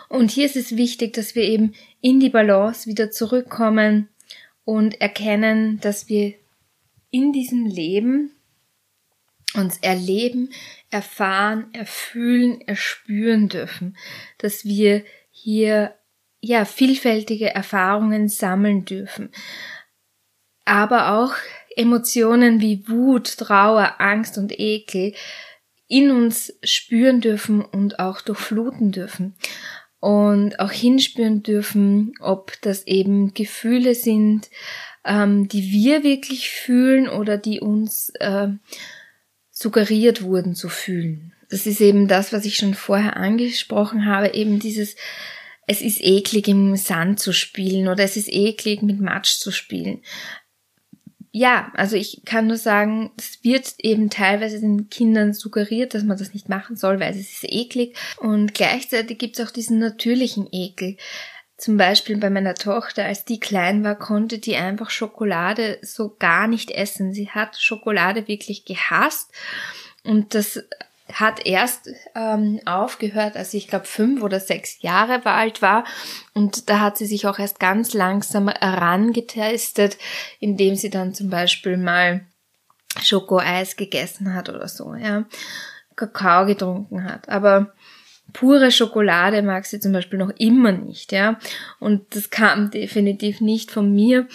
Und 0.10 0.32
hier 0.32 0.46
ist 0.46 0.56
es 0.56 0.78
wichtig, 0.78 1.14
dass 1.14 1.36
wir 1.36 1.44
eben 1.44 1.74
in 2.02 2.20
die 2.20 2.30
Balance 2.30 2.88
wieder 2.88 3.12
zurückkommen 3.12 4.10
und 4.64 5.02
erkennen, 5.02 5.80
dass 5.82 6.10
wir 6.10 6.34
in 7.12 7.34
diesem 7.34 7.66
Leben 7.66 8.32
uns 9.56 9.78
erleben, 9.78 10.52
erfahren, 10.90 11.74
erfühlen, 11.74 12.62
erspüren 12.62 13.48
dürfen, 13.50 13.98
dass 14.38 14.66
wir 14.66 15.04
hier 15.32 15.96
ja 16.42 16.66
vielfältige 16.66 17.54
Erfahrungen 17.54 18.28
sammeln 18.28 18.86
dürfen, 18.86 19.32
aber 20.66 21.14
auch 21.14 21.34
Emotionen 21.76 22.62
wie 22.62 22.88
Wut, 22.88 23.38
Trauer, 23.38 23.96
Angst 24.00 24.38
und 24.38 24.58
Ekel 24.60 25.14
in 25.88 26.12
uns 26.12 26.54
spüren 26.64 27.22
dürfen 27.22 27.64
und 27.64 28.00
auch 28.00 28.22
durchfluten 28.22 28.92
dürfen 28.92 29.36
und 30.00 30.60
auch 30.60 30.72
hinspüren 30.72 31.44
dürfen, 31.44 32.14
ob 32.20 32.54
das 32.62 32.86
eben 32.88 33.34
Gefühle 33.34 33.96
sind, 33.96 34.50
ähm, 35.04 35.48
die 35.48 35.72
wir 35.72 36.04
wirklich 36.04 36.50
fühlen 36.50 37.08
oder 37.08 37.38
die 37.38 37.60
uns 37.60 38.10
äh, 38.20 38.50
suggeriert 39.52 40.24
wurden 40.24 40.56
zu 40.56 40.70
fühlen. 40.70 41.34
Das 41.50 41.68
ist 41.68 41.82
eben 41.82 42.08
das, 42.08 42.34
was 42.34 42.46
ich 42.46 42.58
schon 42.58 42.74
vorher 42.74 43.18
angesprochen 43.18 44.06
habe, 44.06 44.34
eben 44.34 44.60
dieses, 44.60 44.96
es 45.68 45.82
ist 45.82 46.02
eklig 46.02 46.48
im 46.48 46.76
Sand 46.76 47.20
zu 47.20 47.34
spielen 47.34 47.88
oder 47.88 48.04
es 48.04 48.18
ist 48.18 48.30
eklig 48.30 48.82
mit 48.82 49.00
Matsch 49.00 49.38
zu 49.38 49.52
spielen 49.52 50.02
ja, 51.38 51.70
also 51.76 51.98
ich 51.98 52.22
kann 52.24 52.48
nur 52.48 52.56
sagen, 52.56 53.12
es 53.18 53.44
wird 53.44 53.74
eben 53.80 54.10
teilweise 54.10 54.62
den 54.62 54.90
Kindern 54.90 55.34
suggeriert, 55.34 55.94
dass 55.94 56.06
man 56.06 56.18
das 56.18 56.34
nicht 56.34 56.48
machen 56.48 56.78
soll, 56.78 57.02
weil 57.02 57.12
es 57.12 57.30
ist 57.30 57.44
eklig. 57.44 57.98
Und 58.20 58.54
gleichzeitig 58.54 59.18
gibt 59.18 59.38
es 59.38 59.46
auch 59.46 59.52
diesen 59.52 59.78
natürlichen 59.78 60.48
Ekel. 60.50 60.96
Zum 61.58 61.76
Beispiel 61.76 62.16
bei 62.16 62.30
meiner 62.30 62.56
Tochter, 62.56 63.04
als 63.04 63.26
die 63.26 63.42
klein 63.42 63.84
war, 63.84 63.96
konnte 64.00 64.40
die 64.40 64.56
einfach 64.56 64.90
Schokolade 64.90 65.78
so 65.82 66.16
gar 66.18 66.48
nicht 66.48 66.72
essen. 66.72 67.12
Sie 67.12 67.30
hat 67.30 67.58
Schokolade 67.58 68.30
wirklich 68.30 68.64
gehasst. 68.64 69.30
Und 70.06 70.36
das 70.36 70.64
hat 71.14 71.46
erst 71.46 71.90
ähm, 72.16 72.60
aufgehört, 72.66 73.38
als 73.38 73.54
ich 73.54 73.68
glaube 73.68 73.86
fünf 73.86 74.24
oder 74.24 74.40
sechs 74.40 74.82
Jahre 74.82 75.26
alt 75.26 75.62
war. 75.62 75.84
Und 76.34 76.70
da 76.70 76.80
hat 76.80 76.98
sie 76.98 77.06
sich 77.06 77.28
auch 77.28 77.38
erst 77.38 77.60
ganz 77.60 77.94
langsam 77.94 78.50
herangetestet, 78.50 79.98
indem 80.40 80.76
sie 80.76 80.90
dann 80.90 81.14
zum 81.14 81.30
Beispiel 81.30 81.78
mal 81.78 82.26
Schokoeis 83.02 83.76
gegessen 83.76 84.34
hat 84.34 84.50
oder 84.50 84.68
so, 84.68 84.96
ja, 84.96 85.26
Kakao 85.96 86.46
getrunken 86.46 87.04
hat. 87.04 87.30
Aber 87.30 87.74
pure 88.36 88.70
Schokolade 88.70 89.42
mag 89.42 89.66
sie 89.66 89.80
zum 89.80 89.94
Beispiel 89.94 90.20
noch 90.20 90.32
immer 90.38 90.74
nicht, 90.74 91.14
ja. 91.14 91.40
Und 91.80 92.16
das 92.16 92.30
kam 92.30 92.70
definitiv 92.70 93.40
nicht 93.40 93.72
von 93.72 93.94
mir. 93.94 94.28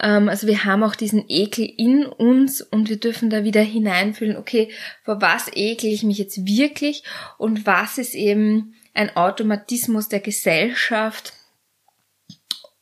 Ähm, 0.00 0.30
also 0.30 0.46
wir 0.46 0.64
haben 0.64 0.82
auch 0.82 0.94
diesen 0.94 1.26
Ekel 1.28 1.70
in 1.76 2.06
uns 2.06 2.62
und 2.62 2.88
wir 2.88 2.98
dürfen 2.98 3.28
da 3.28 3.44
wieder 3.44 3.60
hineinfühlen, 3.60 4.38
okay, 4.38 4.70
vor 5.04 5.20
was 5.20 5.48
ekel 5.52 5.92
ich 5.92 6.02
mich 6.02 6.16
jetzt 6.16 6.46
wirklich 6.46 7.04
und 7.36 7.66
was 7.66 7.98
ist 7.98 8.14
eben 8.14 8.74
ein 8.94 9.14
Automatismus 9.16 10.08
der 10.08 10.20
Gesellschaft 10.20 11.34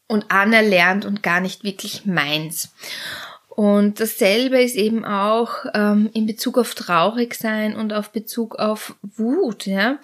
und 0.06 0.30
anerlernt 0.30 1.04
und 1.04 1.24
gar 1.24 1.40
nicht 1.40 1.64
wirklich 1.64 2.06
meins. 2.06 2.72
Und 3.60 4.00
dasselbe 4.00 4.62
ist 4.62 4.74
eben 4.74 5.04
auch 5.04 5.66
ähm, 5.74 6.08
in 6.14 6.24
Bezug 6.24 6.56
auf 6.56 6.74
traurig 6.74 7.34
sein 7.34 7.76
und 7.76 7.92
auf 7.92 8.10
Bezug 8.10 8.56
auf 8.56 8.96
Wut, 9.02 9.66
ja. 9.66 9.98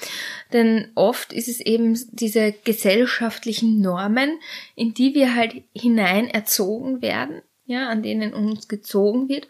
Denn 0.53 0.89
oft 0.95 1.33
ist 1.33 1.49
es 1.49 1.61
eben 1.61 1.99
diese 2.13 2.53
gesellschaftlichen 2.53 3.81
Normen, 3.81 4.39
in 4.75 4.93
die 4.93 5.15
wir 5.15 5.35
halt 5.35 5.55
hinein 5.75 6.29
erzogen 6.29 7.01
werden, 7.01 7.41
ja, 7.65 7.89
an 7.89 8.03
denen 8.03 8.35
uns 8.35 8.69
gezogen 8.69 9.31
wird, 9.31 9.49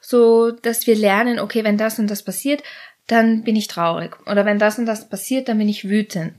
so 0.00 0.50
dass 0.50 0.88
wir 0.88 0.96
lernen, 0.96 1.38
okay, 1.38 1.62
wenn 1.62 1.78
das 1.78 2.00
und 2.00 2.10
das 2.10 2.24
passiert, 2.24 2.60
dann 3.06 3.44
bin 3.44 3.54
ich 3.54 3.68
traurig. 3.68 4.16
Oder 4.26 4.44
wenn 4.44 4.58
das 4.58 4.80
und 4.80 4.86
das 4.86 5.08
passiert, 5.08 5.48
dann 5.48 5.58
bin 5.58 5.68
ich 5.68 5.88
wütend. 5.88 6.34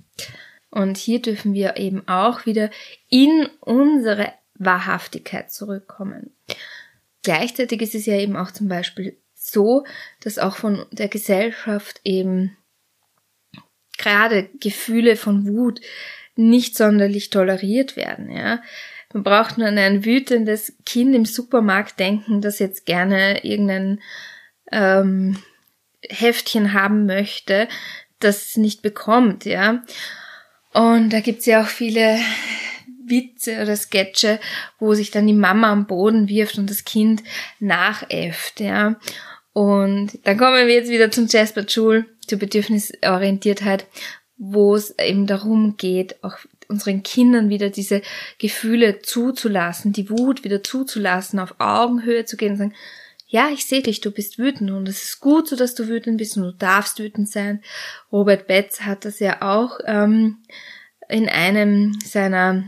Und 0.70 0.98
hier 0.98 1.22
dürfen 1.22 1.54
wir 1.54 1.78
eben 1.78 2.06
auch 2.10 2.46
wieder 2.46 2.72
in 3.08 3.48
unsere 3.62 4.34
Wahrhaftigkeit 4.56 5.50
zurückkommen. 5.50 6.32
Gleichzeitig 7.26 7.82
ist 7.82 7.96
es 7.96 8.06
ja 8.06 8.18
eben 8.18 8.38
auch 8.38 8.52
zum 8.52 8.68
Beispiel 8.68 9.18
so, 9.34 9.84
dass 10.22 10.38
auch 10.38 10.58
von 10.58 10.86
der 10.92 11.08
Gesellschaft 11.08 12.00
eben 12.04 12.56
gerade 13.98 14.48
Gefühle 14.60 15.16
von 15.16 15.48
Wut 15.48 15.82
nicht 16.36 16.78
sonderlich 16.78 17.32
toleriert 17.32 17.96
werden, 17.96 18.30
ja. 18.30 18.62
Man 19.12 19.24
braucht 19.24 19.58
nur 19.58 19.68
an 19.68 19.80
ein 19.80 20.06
wütendes 20.06 20.78
Kind 20.86 21.16
im 21.16 21.26
Supermarkt 21.26 22.00
denken, 22.00 22.42
das 22.42 22.60
jetzt 22.60 22.86
gerne 22.86 23.44
irgendein 23.44 24.02
ähm, 24.72 25.42
Heftchen 26.08 26.74
haben 26.74 27.08
möchte, 27.08 27.68
das 28.20 28.50
es 28.50 28.58
nicht 28.58 28.84
bekommt, 28.84 29.46
ja. 29.46 29.84
Und 30.74 31.10
da 31.12 31.22
gibt's 31.22 31.48
ja 31.48 31.64
auch 31.64 31.70
viele 31.70 32.20
Witze 33.08 33.62
oder 33.62 33.76
Sketche, 33.76 34.40
wo 34.80 34.94
sich 34.94 35.12
dann 35.12 35.28
die 35.28 35.34
Mama 35.34 35.72
am 35.72 35.88
Boden 35.88 36.28
wirft 36.28 36.58
und 36.58 36.70
das 36.70 36.86
Kind 36.86 37.24
nachäfft, 37.60 38.60
ja. 38.60 39.00
Und 39.54 40.20
dann 40.24 40.38
kommen 40.38 40.68
wir 40.68 40.74
jetzt 40.74 40.90
wieder 40.90 41.12
zum 41.12 41.28
Jasper 41.28 41.62
Joule, 41.62 42.06
zur 42.28 42.40
Bedürfnisorientiertheit, 42.40 43.86
wo 44.38 44.76
es 44.76 44.98
eben 45.00 45.28
darum 45.28 45.78
geht, 45.78 46.22
auch 46.24 46.38
unseren 46.68 47.04
Kindern 47.04 47.50
wieder 47.50 47.70
diese 47.70 48.02
Gefühle 48.38 49.02
zuzulassen, 49.02 49.94
die 49.94 50.10
Wut 50.10 50.44
wieder 50.44 50.64
zuzulassen, 50.64 51.40
auf 51.40 51.56
Augenhöhe 51.60 52.26
zu 52.26 52.38
gehen 52.38 52.54
und 52.54 52.58
sagen, 52.58 52.76
ja, 53.28 53.50
ich 53.50 53.66
sehe 53.66 53.82
dich, 53.82 54.02
du 54.02 54.12
bist 54.12 54.38
wütend 54.38 54.72
und 54.72 54.88
es 54.88 55.04
ist 55.04 55.20
gut 55.20 55.48
so, 55.48 55.56
dass 55.56 55.76
du 55.76 55.88
wütend 55.88 56.18
bist 56.18 56.38
und 56.38 56.44
du 56.44 56.52
darfst 56.52 57.00
wütend 57.00 57.30
sein. 57.30 57.64
Robert 58.12 58.48
Betz 58.48 58.82
hat 58.82 59.06
das 59.06 59.20
ja 59.20 59.42
auch 59.42 59.80
ähm, 59.86 60.38
in 61.10 61.28
einem 61.28 61.98
seiner 62.06 62.66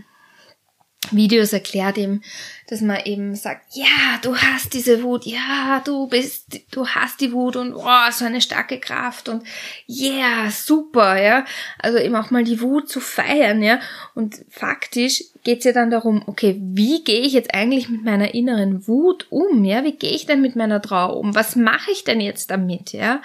Videos 1.12 1.54
erklärt 1.54 1.98
ihm, 1.98 2.22
dass 2.68 2.82
man 2.82 3.00
eben 3.06 3.36
sagt, 3.36 3.76
ja, 3.76 4.20
du 4.22 4.36
hast 4.36 4.74
diese 4.74 5.02
Wut, 5.02 5.26
ja, 5.26 5.82
du 5.86 6.08
bist, 6.08 6.60
du 6.72 6.86
hast 6.86 7.22
die 7.22 7.32
Wut 7.32 7.56
und 7.56 7.74
oh, 7.74 8.12
so 8.12 8.26
eine 8.26 8.42
starke 8.42 8.80
Kraft 8.80 9.30
und 9.30 9.44
yeah, 9.88 10.50
super, 10.52 11.22
ja. 11.22 11.46
Also 11.80 11.98
eben 11.98 12.16
auch 12.16 12.30
mal 12.30 12.44
die 12.44 12.60
Wut 12.62 12.90
zu 12.90 13.00
feiern, 13.00 13.64
ja. 13.64 13.80
Und 14.16 14.44
faktisch 14.50 15.24
geht's 15.44 15.64
ja 15.64 15.72
dann 15.72 15.90
darum, 15.90 16.24
okay, 16.28 16.58
wie 16.60 17.04
gehe 17.04 17.22
ich 17.22 17.34
jetzt 17.34 17.54
eigentlich 17.54 17.88
mit 17.88 18.04
meiner 18.04 18.34
inneren 18.34 18.86
Wut 18.88 19.28
um, 19.30 19.64
ja? 19.64 19.84
Wie 19.86 19.94
gehe 19.94 20.12
ich 20.12 20.26
denn 20.26 20.42
mit 20.42 20.58
meiner 20.58 20.82
Trauer 20.82 21.16
um? 21.16 21.36
Was 21.36 21.56
mache 21.56 21.92
ich 21.92 22.04
denn 22.04 22.20
jetzt 22.20 22.52
damit, 22.52 22.92
ja? 22.92 23.22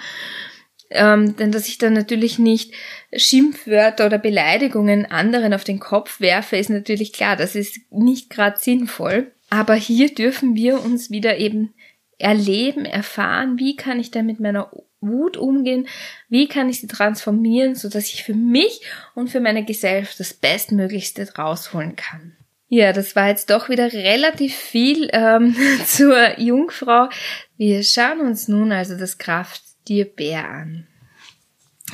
Ähm, 0.93 1.35
denn 1.35 1.51
dass 1.51 1.67
ich 1.67 1.77
dann 1.77 1.93
natürlich 1.93 2.39
nicht 2.39 2.73
Schimpfwörter 3.15 4.05
oder 4.05 4.17
Beleidigungen 4.17 5.05
anderen 5.05 5.53
auf 5.53 5.63
den 5.63 5.79
Kopf 5.79 6.19
werfe, 6.19 6.57
ist 6.57 6.69
natürlich 6.69 7.13
klar, 7.13 7.35
das 7.35 7.55
ist 7.55 7.79
nicht 7.91 8.29
gerade 8.29 8.57
sinnvoll. 8.59 9.31
Aber 9.49 9.75
hier 9.75 10.13
dürfen 10.13 10.55
wir 10.55 10.83
uns 10.83 11.11
wieder 11.11 11.37
eben 11.37 11.73
erleben, 12.17 12.85
erfahren, 12.85 13.59
wie 13.59 13.75
kann 13.75 13.99
ich 13.99 14.11
denn 14.11 14.25
mit 14.25 14.39
meiner 14.39 14.71
Wut 15.01 15.37
umgehen, 15.37 15.87
wie 16.29 16.47
kann 16.47 16.69
ich 16.69 16.79
sie 16.79 16.87
transformieren, 16.87 17.75
so 17.75 17.89
dass 17.89 18.05
ich 18.05 18.23
für 18.23 18.33
mich 18.33 18.81
und 19.15 19.29
für 19.29 19.41
meine 19.41 19.65
Gesellschaft 19.65 20.19
das 20.19 20.33
Bestmöglichste 20.33 21.27
rausholen 21.37 21.95
kann. 21.95 22.35
Ja, 22.69 22.91
das 22.91 23.15
war 23.15 23.27
jetzt 23.27 23.51
doch 23.51 23.69
wieder 23.69 23.93
relativ 23.93 24.55
viel 24.55 25.09
ähm, 25.13 25.55
zur 25.85 26.39
Jungfrau. 26.39 27.09
Wir 27.57 27.83
schauen 27.83 28.21
uns 28.21 28.47
nun 28.47 28.71
also 28.71 28.97
das 28.97 29.17
Kraft 29.17 29.61
dir 29.87 30.05
Bär 30.05 30.47
an. 30.47 30.87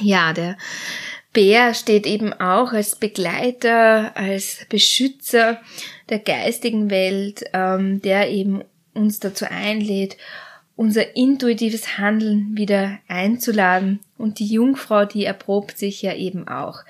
Ja, 0.01 0.33
der 0.33 0.57
Bär 1.33 1.73
steht 1.73 2.07
eben 2.07 2.33
auch 2.33 2.73
als 2.73 2.95
Begleiter, 2.95 4.15
als 4.17 4.65
Beschützer 4.69 5.61
der 6.09 6.19
geistigen 6.19 6.89
Welt, 6.89 7.43
ähm, 7.53 8.01
der 8.01 8.29
eben 8.29 8.63
uns 8.93 9.19
dazu 9.19 9.45
einlädt, 9.49 10.17
unser 10.75 11.15
intuitives 11.15 11.97
Handeln 11.97 12.57
wieder 12.57 12.99
einzuladen. 13.07 13.99
Und 14.17 14.39
die 14.39 14.47
Jungfrau, 14.47 15.05
die 15.05 15.25
erprobt 15.25 15.77
sich 15.77 16.01
ja 16.01 16.15
eben 16.15 16.47
auch. 16.47 16.83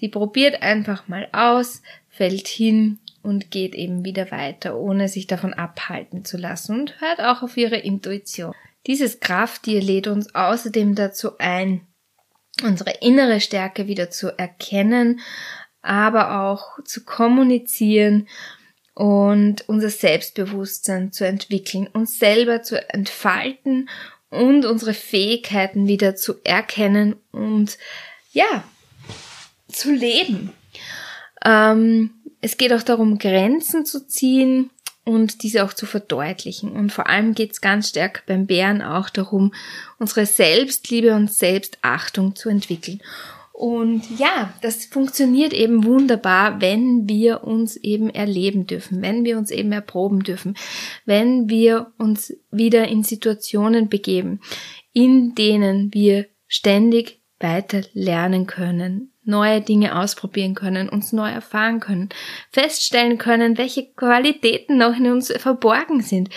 Die 0.00 0.08
probiert 0.08 0.62
einfach 0.62 1.06
mal 1.08 1.28
aus, 1.32 1.82
fällt 2.08 2.48
hin 2.48 2.98
und 3.22 3.50
geht 3.50 3.74
eben 3.74 4.04
wieder 4.04 4.30
weiter, 4.30 4.76
ohne 4.76 5.08
sich 5.08 5.26
davon 5.26 5.54
abhalten 5.54 6.24
zu 6.24 6.36
lassen 6.36 6.80
und 6.80 7.00
hört 7.00 7.20
auch 7.20 7.42
auf 7.42 7.56
ihre 7.56 7.76
Intuition. 7.76 8.54
Dieses 8.86 9.20
Krafttier 9.20 9.80
lädt 9.80 10.06
uns 10.06 10.34
außerdem 10.34 10.94
dazu 10.94 11.38
ein, 11.38 11.86
unsere 12.62 12.90
innere 13.00 13.40
Stärke 13.40 13.86
wieder 13.86 14.10
zu 14.10 14.36
erkennen, 14.38 15.20
aber 15.80 16.42
auch 16.42 16.82
zu 16.84 17.04
kommunizieren 17.04 18.28
und 18.94 19.68
unser 19.68 19.90
Selbstbewusstsein 19.90 21.12
zu 21.12 21.26
entwickeln, 21.26 21.88
uns 21.88 22.18
selber 22.18 22.62
zu 22.62 22.88
entfalten 22.92 23.88
und 24.30 24.64
unsere 24.64 24.94
Fähigkeiten 24.94 25.88
wieder 25.88 26.14
zu 26.14 26.34
erkennen 26.44 27.16
und 27.32 27.78
ja, 28.32 28.64
zu 29.68 29.92
leben. 29.92 30.52
Ähm, 31.44 32.10
es 32.40 32.56
geht 32.56 32.72
auch 32.72 32.82
darum, 32.82 33.18
Grenzen 33.18 33.84
zu 33.84 34.06
ziehen, 34.06 34.70
und 35.04 35.42
diese 35.42 35.64
auch 35.64 35.72
zu 35.72 35.86
verdeutlichen. 35.86 36.72
Und 36.72 36.90
vor 36.90 37.08
allem 37.08 37.34
geht 37.34 37.52
es 37.52 37.60
ganz 37.60 37.90
stark 37.90 38.24
beim 38.26 38.46
Bären 38.46 38.82
auch 38.82 39.10
darum, 39.10 39.52
unsere 39.98 40.26
Selbstliebe 40.26 41.14
und 41.14 41.32
Selbstachtung 41.32 42.34
zu 42.34 42.48
entwickeln. 42.48 43.00
Und 43.52 44.18
ja, 44.18 44.52
das 44.62 44.86
funktioniert 44.86 45.52
eben 45.52 45.84
wunderbar, 45.84 46.60
wenn 46.60 47.08
wir 47.08 47.44
uns 47.44 47.76
eben 47.76 48.10
erleben 48.10 48.66
dürfen, 48.66 49.00
wenn 49.00 49.24
wir 49.24 49.38
uns 49.38 49.52
eben 49.52 49.70
erproben 49.70 50.24
dürfen, 50.24 50.56
wenn 51.04 51.48
wir 51.48 51.92
uns 51.96 52.34
wieder 52.50 52.88
in 52.88 53.04
Situationen 53.04 53.88
begeben, 53.88 54.40
in 54.92 55.36
denen 55.36 55.94
wir 55.94 56.26
ständig 56.48 57.20
weiter 57.38 57.82
lernen 57.92 58.48
können, 58.48 59.13
neue 59.24 59.60
Dinge 59.60 59.98
ausprobieren 59.98 60.54
können, 60.54 60.88
uns 60.88 61.12
neu 61.12 61.30
erfahren 61.30 61.80
können, 61.80 62.08
feststellen 62.50 63.18
können, 63.18 63.58
welche 63.58 63.86
Qualitäten 63.92 64.78
noch 64.78 64.96
in 64.96 65.10
uns 65.10 65.32
verborgen 65.32 66.02
sind, 66.02 66.30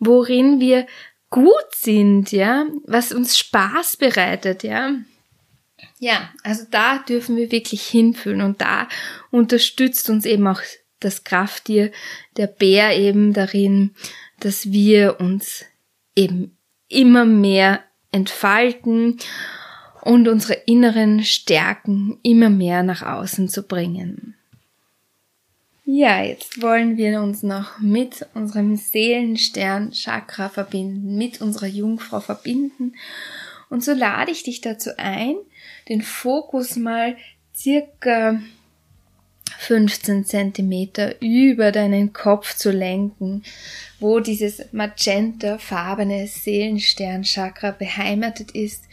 worin 0.00 0.60
wir 0.60 0.86
gut 1.30 1.72
sind, 1.72 2.32
ja, 2.32 2.66
was 2.86 3.12
uns 3.12 3.38
Spaß 3.38 3.96
bereitet, 3.96 4.62
ja. 4.62 4.92
Ja, 5.98 6.30
also 6.42 6.64
da 6.70 6.98
dürfen 6.98 7.36
wir 7.36 7.50
wirklich 7.50 7.82
hinfühlen 7.82 8.40
und 8.40 8.60
da 8.60 8.88
unterstützt 9.30 10.08
uns 10.10 10.24
eben 10.26 10.46
auch 10.46 10.60
das 11.00 11.24
Krafttier, 11.24 11.90
der 12.36 12.46
Bär 12.46 12.96
eben 12.96 13.32
darin, 13.32 13.94
dass 14.40 14.70
wir 14.70 15.20
uns 15.20 15.64
eben 16.14 16.56
immer 16.88 17.24
mehr 17.24 17.82
entfalten 18.12 19.18
und 20.04 20.28
unsere 20.28 20.54
inneren 20.66 21.24
Stärken 21.24 22.18
immer 22.22 22.50
mehr 22.50 22.82
nach 22.82 23.02
außen 23.02 23.48
zu 23.48 23.62
bringen. 23.62 24.34
Ja, 25.86 26.22
jetzt 26.22 26.62
wollen 26.62 26.96
wir 26.96 27.20
uns 27.20 27.42
noch 27.42 27.78
mit 27.78 28.26
unserem 28.34 28.76
Seelenstern 28.76 29.92
Chakra 29.92 30.48
verbinden, 30.48 31.16
mit 31.16 31.40
unserer 31.40 31.66
Jungfrau 31.66 32.20
verbinden. 32.20 32.94
Und 33.68 33.84
so 33.84 33.92
lade 33.92 34.30
ich 34.30 34.42
dich 34.44 34.60
dazu 34.60 34.90
ein, 34.96 35.36
den 35.88 36.00
Fokus 36.02 36.76
mal 36.76 37.16
circa 37.54 38.40
15 39.58 40.24
Zentimeter 40.24 41.20
über 41.20 41.72
deinen 41.72 42.12
Kopf 42.12 42.54
zu 42.54 42.70
lenken, 42.70 43.42
wo 44.00 44.20
dieses 44.20 44.72
magenta-farbene 44.72 46.26
Seelenstern-Chakra 46.26 47.70
beheimatet 47.70 48.50
ist 48.50 48.84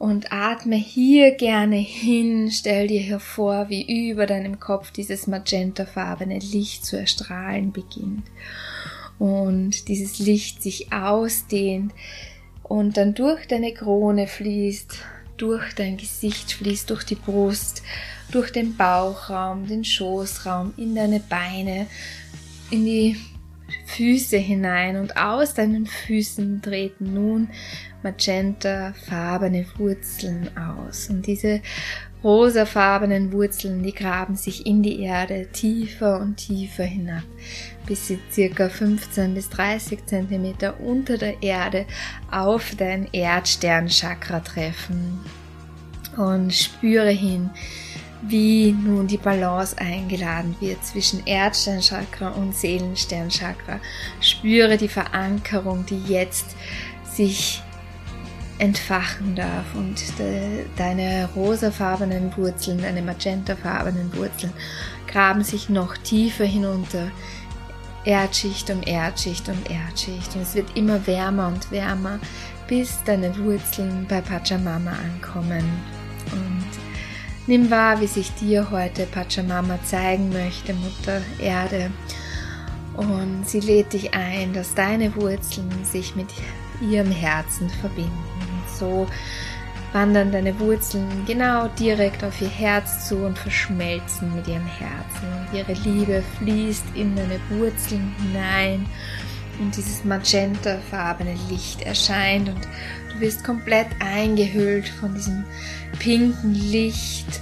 und 0.00 0.32
atme 0.32 0.76
hier 0.76 1.32
gerne 1.32 1.76
hin, 1.76 2.50
stell 2.50 2.88
dir 2.88 3.02
hervor, 3.02 3.68
wie 3.68 4.08
über 4.08 4.24
deinem 4.24 4.58
Kopf 4.58 4.92
dieses 4.92 5.26
magentafarbene 5.26 6.38
Licht 6.38 6.86
zu 6.86 6.98
erstrahlen 6.98 7.70
beginnt. 7.70 8.24
Und 9.18 9.88
dieses 9.88 10.18
Licht 10.18 10.62
sich 10.62 10.90
ausdehnt 10.90 11.92
und 12.62 12.96
dann 12.96 13.12
durch 13.12 13.46
deine 13.46 13.74
Krone 13.74 14.26
fließt, 14.26 14.96
durch 15.36 15.74
dein 15.74 15.98
Gesicht 15.98 16.50
fließt, 16.52 16.88
durch 16.88 17.04
die 17.04 17.16
Brust, 17.16 17.82
durch 18.30 18.50
den 18.52 18.78
Bauchraum, 18.78 19.66
den 19.66 19.84
Schoßraum, 19.84 20.72
in 20.78 20.94
deine 20.94 21.20
Beine, 21.20 21.86
in 22.70 22.86
die 22.86 23.16
Füße 23.86 24.36
hinein 24.36 24.96
und 24.96 25.16
aus 25.16 25.54
deinen 25.54 25.86
Füßen 25.86 26.62
treten 26.62 27.14
nun 27.14 27.48
magentafarbene 28.02 29.66
Wurzeln 29.76 30.50
aus. 30.56 31.08
Und 31.10 31.26
diese 31.26 31.60
rosafarbenen 32.22 33.32
Wurzeln, 33.32 33.82
die 33.82 33.94
graben 33.94 34.36
sich 34.36 34.66
in 34.66 34.82
die 34.82 35.00
Erde 35.00 35.48
tiefer 35.52 36.20
und 36.20 36.36
tiefer 36.36 36.84
hinab, 36.84 37.24
bis 37.86 38.08
sie 38.08 38.18
circa 38.30 38.68
15 38.68 39.34
bis 39.34 39.48
30 39.50 40.06
Zentimeter 40.06 40.78
unter 40.80 41.16
der 41.16 41.42
Erde 41.42 41.86
auf 42.30 42.74
dein 42.76 43.08
Erdsternchakra 43.12 44.40
treffen. 44.40 45.20
Und 46.16 46.52
spüre 46.52 47.10
hin, 47.10 47.50
wie 48.22 48.72
nun 48.72 49.06
die 49.06 49.16
Balance 49.16 49.76
eingeladen 49.78 50.54
wird 50.60 50.84
zwischen 50.84 51.26
Erdsternchakra 51.26 52.28
und 52.30 52.54
Seelensternchakra. 52.54 53.80
Spüre 54.20 54.76
die 54.76 54.88
Verankerung, 54.88 55.86
die 55.86 56.02
jetzt 56.06 56.56
sich 57.04 57.62
entfachen 58.58 59.34
darf 59.34 59.74
und 59.74 59.96
de, 60.18 60.66
deine 60.76 61.28
rosafarbenen 61.34 62.36
Wurzeln, 62.36 62.82
deine 62.82 63.00
magentafarbenen 63.00 64.14
Wurzeln 64.14 64.52
graben 65.06 65.42
sich 65.42 65.68
noch 65.68 65.96
tiefer 65.96 66.44
hinunter. 66.44 67.10
Erdschicht 68.04 68.70
um 68.70 68.82
Erdschicht 68.82 69.48
um 69.48 69.58
Erdschicht 69.68 70.34
und 70.34 70.42
es 70.42 70.54
wird 70.54 70.74
immer 70.76 71.06
wärmer 71.06 71.48
und 71.48 71.70
wärmer, 71.70 72.18
bis 72.66 73.02
deine 73.04 73.36
Wurzeln 73.38 74.06
bei 74.08 74.20
Pachamama 74.20 74.92
ankommen. 74.92 75.64
Und 76.32 76.89
nimm 77.50 77.70
wahr, 77.70 78.00
wie 78.00 78.06
sich 78.06 78.32
dir 78.34 78.70
heute 78.70 79.04
Pachamama 79.04 79.78
zeigen 79.84 80.30
möchte, 80.30 80.72
Mutter 80.72 81.20
Erde. 81.38 81.90
Und 82.96 83.46
sie 83.46 83.60
lädt 83.60 83.92
dich 83.92 84.14
ein, 84.14 84.54
dass 84.54 84.74
deine 84.74 85.14
Wurzeln 85.16 85.84
sich 85.84 86.16
mit 86.16 86.28
ihrem 86.80 87.10
Herzen 87.10 87.68
verbinden 87.68 88.40
so 88.80 89.06
wandern 89.92 90.32
deine 90.32 90.58
Wurzeln 90.58 91.24
genau 91.26 91.68
direkt 91.78 92.24
auf 92.24 92.40
ihr 92.40 92.48
Herz 92.48 93.08
zu 93.08 93.16
und 93.16 93.38
verschmelzen 93.38 94.34
mit 94.34 94.48
ihrem 94.48 94.66
Herzen. 94.66 95.28
Und 95.38 95.58
ihre 95.58 95.72
Liebe 95.72 96.22
fließt 96.38 96.84
in 96.94 97.14
deine 97.16 97.40
Wurzeln 97.50 98.14
hinein 98.22 98.86
und 99.58 99.76
dieses 99.76 100.04
magentafarbene 100.04 101.34
Licht 101.50 101.82
erscheint 101.82 102.48
und 102.48 102.68
wirst 103.20 103.44
komplett 103.44 103.88
eingehüllt 104.00 104.88
von 104.88 105.14
diesem 105.14 105.44
pinken 105.98 106.54
Licht 106.54 107.40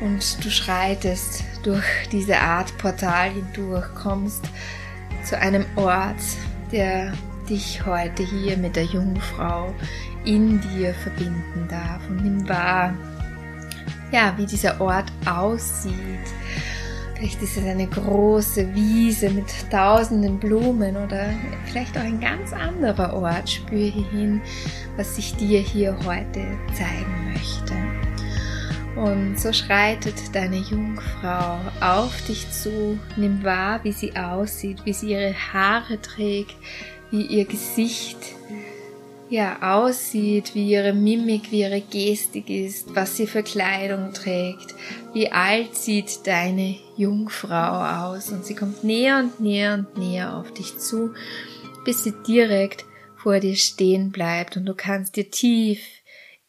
und 0.00 0.44
du 0.44 0.50
schreitest 0.50 1.44
durch 1.62 1.84
diese 2.12 2.38
Art 2.38 2.76
Portal 2.78 3.30
hindurch, 3.30 3.86
kommst 3.94 4.44
zu 5.24 5.38
einem 5.38 5.64
Ort, 5.76 6.20
der 6.70 7.12
dich 7.48 7.84
heute 7.86 8.22
hier 8.24 8.56
mit 8.56 8.76
der 8.76 8.84
Jungfrau 8.84 9.74
in 10.24 10.60
dir 10.60 10.94
verbinden 10.94 11.66
darf 11.68 12.00
und 12.08 12.22
nimm 12.22 12.48
wahr, 12.48 12.92
ja, 14.12 14.34
wie 14.36 14.46
dieser 14.46 14.80
Ort 14.80 15.10
aussieht. 15.24 15.94
Vielleicht 17.16 17.40
ist 17.40 17.56
es 17.56 17.64
eine 17.64 17.86
große 17.86 18.74
Wiese 18.74 19.30
mit 19.30 19.46
tausenden 19.70 20.38
Blumen 20.38 20.98
oder 20.98 21.30
vielleicht 21.64 21.96
auch 21.96 22.02
ein 22.02 22.20
ganz 22.20 22.52
anderer 22.52 23.14
Ort. 23.14 23.48
Spüre 23.48 24.04
hin, 24.10 24.42
was 24.98 25.16
sich 25.16 25.34
dir 25.34 25.60
hier 25.60 25.96
heute 26.04 26.46
zeigen 26.74 27.32
möchte. 27.32 27.74
Und 29.00 29.40
so 29.40 29.50
schreitet 29.52 30.34
deine 30.34 30.56
Jungfrau 30.56 31.58
auf 31.80 32.12
dich 32.26 32.50
zu, 32.50 32.98
nimm 33.16 33.42
wahr, 33.42 33.80
wie 33.82 33.92
sie 33.92 34.14
aussieht, 34.14 34.84
wie 34.84 34.92
sie 34.92 35.12
ihre 35.12 35.34
Haare 35.34 36.00
trägt, 36.00 36.56
wie 37.10 37.22
ihr 37.22 37.46
Gesicht 37.46 38.18
ja 39.28 39.82
aussieht, 39.82 40.54
wie 40.54 40.70
ihre 40.70 40.92
Mimik, 40.92 41.50
wie 41.50 41.60
ihre 41.60 41.80
Gestik 41.80 42.48
ist, 42.48 42.94
was 42.94 43.16
sie 43.16 43.26
für 43.26 43.42
Kleidung 43.42 44.12
trägt, 44.12 44.74
wie 45.12 45.30
alt 45.32 45.74
sieht 45.74 46.26
deine 46.26 46.76
Jungfrau 46.96 48.12
aus? 48.12 48.30
Und 48.30 48.44
sie 48.44 48.54
kommt 48.54 48.84
näher 48.84 49.18
und 49.18 49.40
näher 49.40 49.74
und 49.74 49.98
näher 49.98 50.36
auf 50.36 50.52
dich 50.52 50.78
zu, 50.78 51.14
bis 51.84 52.04
sie 52.04 52.14
direkt 52.26 52.84
vor 53.16 53.40
dir 53.40 53.56
stehen 53.56 54.10
bleibt. 54.10 54.56
Und 54.56 54.66
du 54.66 54.74
kannst 54.74 55.16
dir 55.16 55.30
tief 55.30 55.80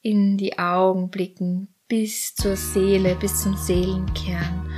in 0.02 0.38
die 0.38 0.60
Augen 0.60 1.10
blicken, 1.10 1.70
bis 1.88 2.36
zur 2.36 2.56
Seele, 2.56 3.16
bis 3.16 3.42
zum 3.42 3.56
Seelenkern. 3.58 4.70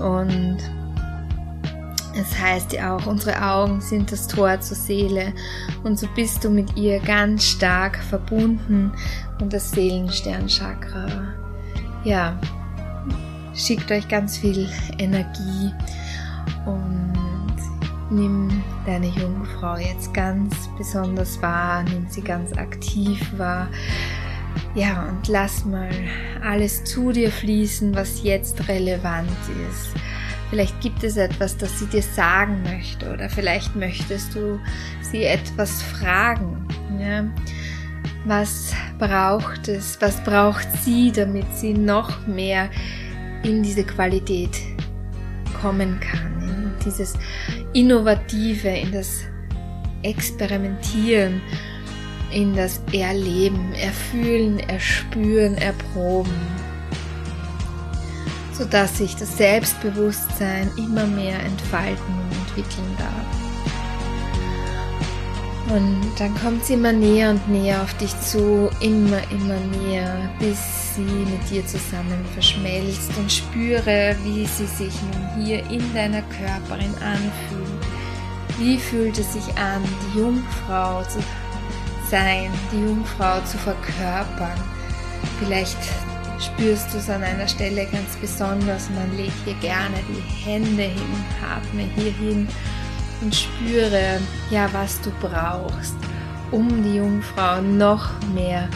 Und 0.00 0.58
es 2.20 2.38
heißt 2.38 2.72
ja 2.72 2.96
auch, 2.96 3.06
unsere 3.06 3.42
Augen 3.42 3.80
sind 3.80 4.12
das 4.12 4.28
Tor 4.28 4.60
zur 4.60 4.76
Seele 4.76 5.32
und 5.82 5.98
so 5.98 6.06
bist 6.14 6.44
du 6.44 6.50
mit 6.50 6.76
ihr 6.76 7.00
ganz 7.00 7.44
stark 7.44 7.96
verbunden 7.96 8.92
und 9.40 9.52
das 9.52 9.70
Seelensternchakra, 9.70 11.34
ja, 12.04 12.38
schickt 13.54 13.90
euch 13.90 14.06
ganz 14.08 14.38
viel 14.38 14.68
Energie 14.98 15.72
und 16.66 17.56
nimm 18.10 18.62
deine 18.86 19.08
Jungfrau 19.08 19.76
jetzt 19.76 20.12
ganz 20.12 20.54
besonders 20.76 21.40
wahr, 21.40 21.82
nimm 21.84 22.06
sie 22.08 22.22
ganz 22.22 22.52
aktiv 22.56 23.20
wahr. 23.36 23.68
Ja, 24.74 25.08
und 25.08 25.28
lass 25.28 25.64
mal 25.64 25.90
alles 26.42 26.84
zu 26.84 27.12
dir 27.12 27.30
fließen, 27.30 27.94
was 27.94 28.22
jetzt 28.22 28.68
relevant 28.68 29.30
ist. 29.70 29.94
Vielleicht 30.50 30.80
gibt 30.80 31.04
es 31.04 31.16
etwas, 31.16 31.56
das 31.56 31.78
sie 31.78 31.86
dir 31.86 32.02
sagen 32.02 32.62
möchte 32.64 33.12
oder 33.12 33.30
vielleicht 33.30 33.76
möchtest 33.76 34.34
du 34.34 34.58
sie 35.00 35.24
etwas 35.24 35.80
fragen. 35.80 36.66
Ja? 36.98 37.24
Was 38.24 38.74
braucht 38.98 39.68
es? 39.68 39.96
Was 40.00 40.22
braucht 40.24 40.66
sie, 40.82 41.12
damit 41.12 41.46
sie 41.54 41.72
noch 41.72 42.26
mehr 42.26 42.68
in 43.44 43.62
diese 43.62 43.84
Qualität 43.84 44.58
kommen 45.62 46.00
kann, 46.00 46.42
in 46.42 46.72
dieses 46.84 47.14
Innovative, 47.72 48.68
in 48.68 48.90
das 48.90 49.20
Experimentieren, 50.02 51.40
in 52.32 52.56
das 52.56 52.80
Erleben, 52.92 53.72
Erfühlen, 53.74 54.58
Erspüren, 54.68 55.56
Erproben 55.58 56.59
sodass 58.60 58.98
sich 58.98 59.16
das 59.16 59.38
Selbstbewusstsein 59.38 60.70
immer 60.76 61.06
mehr 61.06 61.40
entfalten 61.40 62.14
und 62.14 62.30
entwickeln 62.46 62.94
darf. 62.98 63.40
Und 65.74 66.12
dann 66.18 66.34
kommt 66.42 66.66
sie 66.66 66.74
immer 66.74 66.92
näher 66.92 67.30
und 67.30 67.48
näher 67.48 67.80
auf 67.80 67.94
dich 67.94 68.10
zu, 68.20 68.68
immer, 68.80 69.22
immer 69.30 69.56
näher, 69.78 70.28
bis 70.38 70.58
sie 70.94 71.00
mit 71.00 71.48
dir 71.48 71.66
zusammen 71.66 72.22
verschmelzt 72.34 73.10
und 73.16 73.32
spüre, 73.32 74.14
wie 74.24 74.44
sie 74.44 74.66
sich 74.66 74.92
nun 75.02 75.42
hier 75.42 75.60
in 75.70 75.94
deiner 75.94 76.22
Körperin 76.22 76.94
anfühlt. 76.96 77.86
Wie 78.58 78.76
fühlt 78.76 79.16
es 79.18 79.32
sich 79.32 79.56
an, 79.56 79.82
die 80.02 80.18
Jungfrau 80.18 81.02
zu 81.04 81.20
sein, 82.10 82.50
die 82.72 82.80
Jungfrau 82.80 83.40
zu 83.40 83.56
verkörpern? 83.56 84.60
Vielleicht 85.38 85.78
spürst 86.40 86.92
du 86.92 86.98
es 86.98 87.10
an 87.10 87.22
einer 87.22 87.46
Stelle 87.48 87.86
ganz 87.86 88.16
besonders. 88.20 88.88
Man 88.90 89.16
legt 89.16 89.36
hier 89.44 89.54
gerne 89.54 89.96
die 90.08 90.44
Hände 90.44 90.82
hin, 90.82 91.24
atme 91.42 91.82
hier 91.94 92.12
hin 92.12 92.48
und 93.20 93.34
spüre, 93.34 94.20
ja, 94.50 94.68
was 94.72 95.00
du 95.02 95.10
brauchst, 95.20 95.96
um 96.50 96.82
die 96.82 96.96
Jungfrau 96.96 97.60
noch 97.60 98.08
mehr 98.34 98.68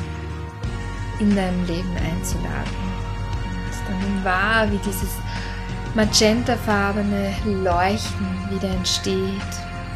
in 1.21 1.35
deinem 1.35 1.65
Leben 1.67 1.97
einzuladen. 1.97 2.85
Und 3.67 4.03
dann 4.03 4.25
wahr, 4.25 4.71
wie 4.71 4.79
dieses 4.79 5.11
magentafarbene 5.95 7.33
Leuchten 7.45 8.27
wieder 8.51 8.69
entsteht 8.69 9.15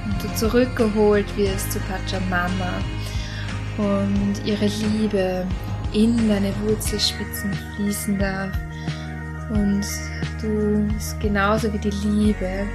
und 0.04 0.22
du 0.22 0.34
zurückgeholt 0.36 1.36
wirst 1.36 1.72
zu 1.72 1.80
Pachamama 1.80 2.72
und 3.76 4.46
ihre 4.46 4.66
Liebe 4.66 5.46
in 5.92 6.28
deine 6.28 6.52
Wurzelspitzen 6.62 7.52
fließen 7.76 8.18
darf 8.18 8.52
und 9.50 9.84
du 10.40 10.88
genauso 11.20 11.72
wie 11.72 11.78
die 11.78 11.90
Liebe 12.06 12.66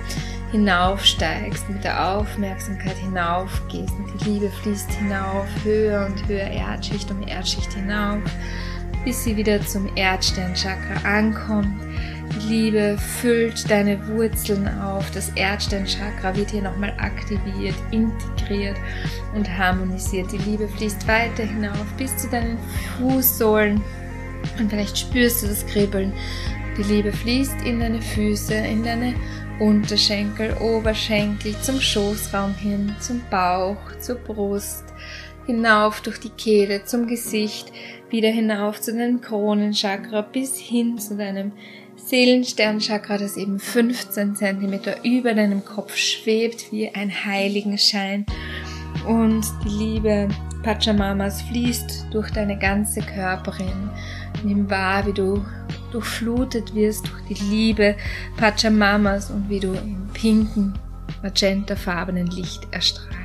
hinaufsteigst, 0.51 1.67
mit 1.69 1.83
der 1.83 2.15
Aufmerksamkeit 2.15 2.97
hinaufgehst 2.97 3.93
und 3.97 4.21
die 4.21 4.29
Liebe 4.29 4.49
fließt 4.49 4.91
hinauf, 4.91 5.47
höher 5.63 6.05
und 6.05 6.27
höher, 6.27 6.47
Erdschicht 6.47 7.09
um 7.09 7.27
Erdschicht 7.27 7.73
hinauf, 7.73 8.21
bis 9.03 9.23
sie 9.23 9.35
wieder 9.35 9.61
zum 9.65 9.89
Erdsternchakra 9.95 11.07
ankommt. 11.07 11.73
Die 12.31 12.47
Liebe 12.47 12.97
füllt 12.97 13.69
deine 13.69 14.07
Wurzeln 14.07 14.67
auf, 14.79 15.09
das 15.11 15.29
Erdsternchakra 15.35 16.35
wird 16.35 16.51
hier 16.51 16.61
nochmal 16.61 16.93
aktiviert, 16.97 17.75
integriert 17.91 18.77
und 19.35 19.49
harmonisiert. 19.49 20.31
Die 20.31 20.37
Liebe 20.37 20.67
fließt 20.67 21.07
weiter 21.07 21.43
hinauf 21.43 21.85
bis 21.97 22.15
zu 22.17 22.29
deinen 22.29 22.57
Fußsohlen 22.97 23.81
und 24.59 24.69
vielleicht 24.69 24.97
spürst 24.97 25.43
du 25.43 25.47
das 25.47 25.65
Kribbeln. 25.67 26.13
Die 26.77 26.83
Liebe 26.83 27.11
fließt 27.11 27.61
in 27.65 27.79
deine 27.79 28.01
Füße, 28.01 28.55
in 28.55 28.83
deine 28.83 29.13
Unterschenkel, 29.59 30.55
Oberschenkel, 30.59 31.55
zum 31.61 31.79
Schoßraum 31.79 32.55
hin, 32.55 32.95
zum 32.99 33.21
Bauch, 33.29 33.77
zur 33.99 34.15
Brust, 34.15 34.85
hinauf 35.45 36.01
durch 36.01 36.19
die 36.19 36.29
Kehle, 36.29 36.83
zum 36.83 37.07
Gesicht, 37.07 37.71
wieder 38.09 38.29
hinauf 38.29 38.81
zu 38.81 38.91
deinem 38.91 39.21
Kronenchakra 39.21 40.21
bis 40.21 40.57
hin 40.57 40.97
zu 40.97 41.15
deinem 41.15 41.51
Seelensternchakra, 42.13 43.17
das 43.17 43.37
eben 43.37 43.57
15 43.57 44.35
cm 44.35 44.81
über 45.03 45.33
deinem 45.33 45.65
Kopf 45.65 45.95
schwebt 45.95 46.71
wie 46.71 46.87
ein 46.93 47.09
Heiligenschein. 47.09 48.27
Und 49.07 49.43
die 49.65 49.69
Liebe 49.69 50.29
Pachamamas 50.61 51.41
fließt 51.41 52.09
durch 52.11 52.29
deine 52.29 52.59
ganze 52.59 53.01
Körperin. 53.01 53.89
Nimm 54.43 54.69
wahr, 54.69 55.07
wie 55.07 55.13
du 55.13 55.43
durchflutet 55.91 56.75
wirst 56.75 57.07
durch 57.07 57.23
die 57.29 57.45
Liebe 57.45 57.95
Pachamamas 58.37 59.31
und 59.31 59.49
wie 59.49 59.59
du 59.59 59.73
im 59.73 60.07
pinken, 60.13 60.75
magentafarbenen 61.23 62.27
Licht 62.27 62.67
erstrahlst. 62.69 63.22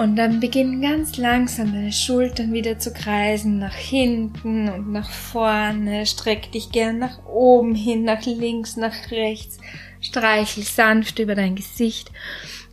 Und 0.00 0.16
dann 0.16 0.40
beginnen 0.40 0.80
ganz 0.80 1.18
langsam 1.18 1.74
deine 1.74 1.92
Schultern 1.92 2.54
wieder 2.54 2.78
zu 2.78 2.90
kreisen, 2.90 3.58
nach 3.58 3.74
hinten 3.74 4.70
und 4.70 4.92
nach 4.92 5.10
vorne. 5.10 6.06
Streck 6.06 6.50
dich 6.52 6.72
gern 6.72 6.98
nach 6.98 7.22
oben 7.26 7.74
hin, 7.74 8.04
nach 8.04 8.24
links, 8.24 8.78
nach 8.78 9.10
rechts. 9.10 9.58
Streichel 10.00 10.62
sanft 10.62 11.18
über 11.18 11.34
dein 11.34 11.54
Gesicht 11.54 12.10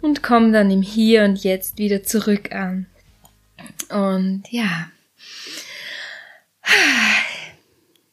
und 0.02 0.24
komm 0.24 0.54
dann 0.54 0.72
im 0.72 0.82
Hier 0.82 1.26
und 1.26 1.44
Jetzt 1.44 1.80
wieder 1.80 2.02
zurück 2.02 2.54
an. 2.54 2.86
Und 3.90 4.44
ja, 4.50 4.90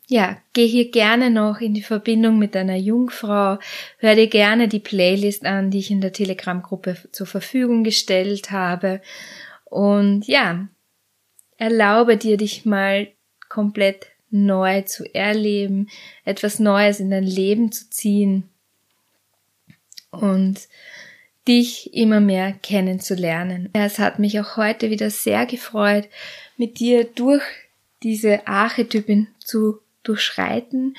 ja, 0.07 0.37
geh 0.53 0.67
hier 0.67 0.91
gerne 0.91 1.31
noch 1.31 1.61
in 1.61 1.73
die 1.75 1.83
Verbindung 1.83 2.39
mit 2.39 2.55
deiner 2.55 2.77
Jungfrau. 2.77 3.59
Hör 3.99 4.15
dir 4.15 4.29
gerne 4.29 4.69
die 4.69 4.81
Playlist 4.81 5.47
an, 5.47 5.71
die 5.71 5.79
ich 5.79 5.91
in 5.91 6.01
der 6.01 6.13
Telegram-Gruppe 6.13 6.97
zur 7.11 7.27
Verfügung 7.27 7.85
gestellt 7.85 8.51
habe. 8.51 9.01
Und 9.65 10.27
ja, 10.27 10.69
erlaube 11.57 12.17
dir, 12.17 12.37
dich 12.37 12.67
mal 12.67 13.09
komplett 13.49 14.07
neu 14.31 14.83
zu 14.83 15.05
erleben, 15.15 15.89
etwas 16.25 16.59
Neues 16.59 17.01
in 17.01 17.11
dein 17.11 17.25
Leben 17.25 17.73
zu 17.73 17.89
ziehen 17.89 18.51
und 20.11 20.69
dich 21.47 21.95
immer 21.95 22.21
mehr 22.21 22.53
kennenzulernen. 22.53 23.71
Es 23.73 23.99
hat 23.99 24.19
mich 24.19 24.41
auch 24.41 24.57
heute 24.57 24.91
wieder 24.91 25.11
sehr 25.11 25.47
gefreut, 25.47 26.09
mit 26.57 26.79
dir 26.79 27.05
durch 27.05 27.43
diese 28.03 28.47
Archetypen 28.47 29.29
zu 29.39 29.81
durchschreiten. 30.05 30.97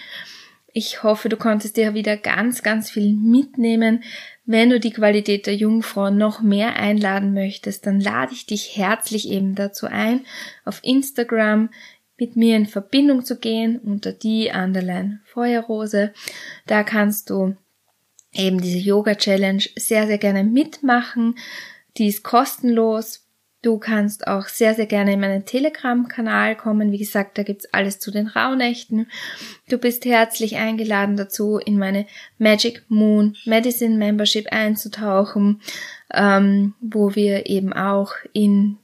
Ich 0.73 1.03
hoffe, 1.03 1.29
du 1.29 1.37
konntest 1.37 1.77
dir 1.77 1.93
wieder 1.93 2.17
ganz, 2.17 2.61
ganz 2.61 2.89
viel 2.89 3.13
mitnehmen. 3.13 4.03
Wenn 4.45 4.69
du 4.69 4.79
die 4.79 4.91
Qualität 4.91 5.47
der 5.47 5.55
Jungfrau 5.55 6.09
noch 6.09 6.41
mehr 6.41 6.75
einladen 6.75 7.33
möchtest, 7.33 7.85
dann 7.85 8.01
lade 8.01 8.33
ich 8.33 8.45
dich 8.45 8.75
herzlich 8.75 9.29
eben 9.29 9.55
dazu 9.55 9.87
ein, 9.87 10.25
auf 10.65 10.81
Instagram 10.83 11.69
mit 12.17 12.35
mir 12.35 12.55
in 12.55 12.65
Verbindung 12.65 13.25
zu 13.25 13.39
gehen 13.39 13.79
unter 13.79 14.11
die 14.11 14.51
Underline 14.53 15.21
Feuerrose. 15.25 16.13
Da 16.67 16.83
kannst 16.83 17.29
du 17.29 17.55
eben 18.33 18.61
diese 18.61 18.79
Yoga 18.79 19.15
Challenge 19.15 19.63
sehr, 19.77 20.07
sehr 20.07 20.17
gerne 20.17 20.43
mitmachen. 20.43 21.37
Die 21.97 22.07
ist 22.07 22.23
kostenlos. 22.23 23.24
Du 23.65 23.79
kannst 23.79 24.27
auch 24.27 24.45
sehr, 24.45 24.75
sehr 24.75 24.85
gerne 24.85 25.13
in 25.13 25.19
meinen 25.19 25.43
Telegram-Kanal 25.43 26.55
kommen. 26.55 26.91
Wie 26.91 26.99
gesagt, 26.99 27.39
da 27.39 27.41
gibt's 27.41 27.65
alles 27.73 27.97
zu 27.97 28.11
den 28.11 28.27
Rauhnächten. 28.27 29.07
Du 29.67 29.79
bist 29.79 30.05
herzlich 30.05 30.57
eingeladen 30.57 31.17
dazu, 31.17 31.57
in 31.57 31.79
meine 31.79 32.05
Magic 32.37 32.83
Moon 32.89 33.35
Medicine 33.43 33.97
Membership 33.97 34.51
einzutauchen, 34.51 35.63
ähm, 36.13 36.75
wo 36.79 37.15
wir 37.15 37.47
eben 37.47 37.73
auch 37.73 38.13
in 38.33 38.77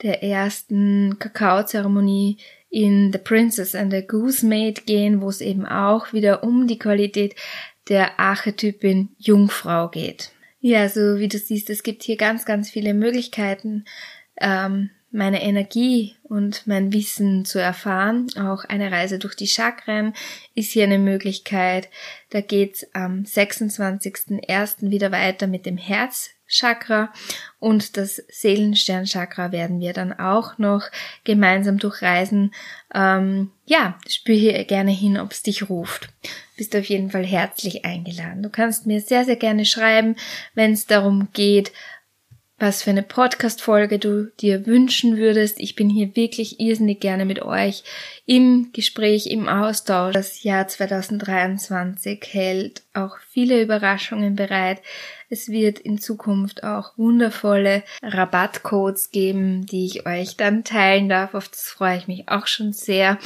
der 0.00 0.22
ersten 0.22 1.18
Kakaozeremonie 1.18 2.38
in 2.70 3.10
The 3.12 3.18
Princess 3.18 3.74
and 3.74 3.92
the 3.92 4.06
Goose 4.06 4.46
Maid 4.46 4.86
gehen, 4.86 5.20
wo 5.20 5.28
es 5.28 5.40
eben 5.40 5.66
auch 5.66 6.12
wieder 6.12 6.44
um 6.44 6.68
die 6.68 6.78
Qualität 6.78 7.34
der 7.88 8.20
Archetypin 8.20 9.08
Jungfrau 9.18 9.88
geht. 9.88 10.30
Ja, 10.60 10.88
so 10.88 11.18
wie 11.18 11.28
du 11.28 11.38
siehst, 11.38 11.70
es 11.70 11.82
gibt 11.82 12.02
hier 12.02 12.16
ganz, 12.16 12.44
ganz 12.44 12.70
viele 12.70 12.94
Möglichkeiten, 12.94 13.84
ähm, 14.40 14.90
meine 15.16 15.42
Energie 15.42 16.14
und 16.22 16.66
mein 16.66 16.92
Wissen 16.92 17.44
zu 17.44 17.58
erfahren. 17.58 18.28
Auch 18.38 18.64
eine 18.64 18.92
Reise 18.92 19.18
durch 19.18 19.34
die 19.34 19.48
Chakren 19.48 20.12
ist 20.54 20.72
hier 20.72 20.84
eine 20.84 20.98
Möglichkeit. 20.98 21.88
Da 22.30 22.40
geht's 22.40 22.86
am 22.94 23.22
26.01. 23.22 24.90
wieder 24.90 25.10
weiter 25.10 25.46
mit 25.46 25.66
dem 25.66 25.78
Herz 25.78 26.30
Chakra 26.48 27.12
und 27.58 27.96
das 27.96 28.22
Seelensternchakra 28.28 29.50
werden 29.50 29.80
wir 29.80 29.92
dann 29.92 30.12
auch 30.12 30.58
noch 30.58 30.84
gemeinsam 31.24 31.78
durchreisen. 31.78 32.54
Ähm, 32.94 33.50
ja, 33.64 33.98
spür 34.08 34.36
hier 34.36 34.64
gerne 34.64 34.92
hin, 34.92 35.18
ob 35.18 35.32
es 35.32 35.42
dich 35.42 35.68
ruft. 35.68 36.08
Bist 36.56 36.76
auf 36.76 36.84
jeden 36.84 37.10
Fall 37.10 37.26
herzlich 37.26 37.84
eingeladen. 37.84 38.42
Du 38.42 38.50
kannst 38.50 38.86
mir 38.86 39.00
sehr, 39.00 39.24
sehr 39.24 39.36
gerne 39.36 39.64
schreiben, 39.64 40.14
wenn 40.54 40.72
es 40.72 40.86
darum 40.86 41.28
geht, 41.32 41.72
was 42.58 42.82
für 42.82 42.90
eine 42.90 43.02
Podcast-Folge 43.02 43.98
du 43.98 44.32
dir 44.40 44.64
wünschen 44.66 45.18
würdest. 45.18 45.60
Ich 45.60 45.76
bin 45.76 45.90
hier 45.90 46.16
wirklich 46.16 46.58
irrsinnig 46.58 47.00
gerne 47.00 47.26
mit 47.26 47.42
euch 47.42 47.84
im 48.24 48.70
Gespräch, 48.72 49.26
im 49.26 49.46
Austausch. 49.46 50.14
Das 50.14 50.42
Jahr 50.42 50.66
2023 50.66 52.22
hält 52.30 52.82
auch 52.94 53.18
viele 53.28 53.60
Überraschungen 53.60 54.36
bereit. 54.36 54.80
Es 55.28 55.48
wird 55.50 55.78
in 55.80 55.98
Zukunft 55.98 56.64
auch 56.64 56.96
wundervolle 56.96 57.82
Rabattcodes 58.02 59.10
geben, 59.10 59.66
die 59.66 59.84
ich 59.84 60.06
euch 60.06 60.36
dann 60.36 60.64
teilen 60.64 61.10
darf. 61.10 61.34
Auf 61.34 61.48
das 61.48 61.68
freue 61.68 61.98
ich 61.98 62.08
mich 62.08 62.28
auch 62.28 62.46
schon 62.46 62.72
sehr. 62.72 63.18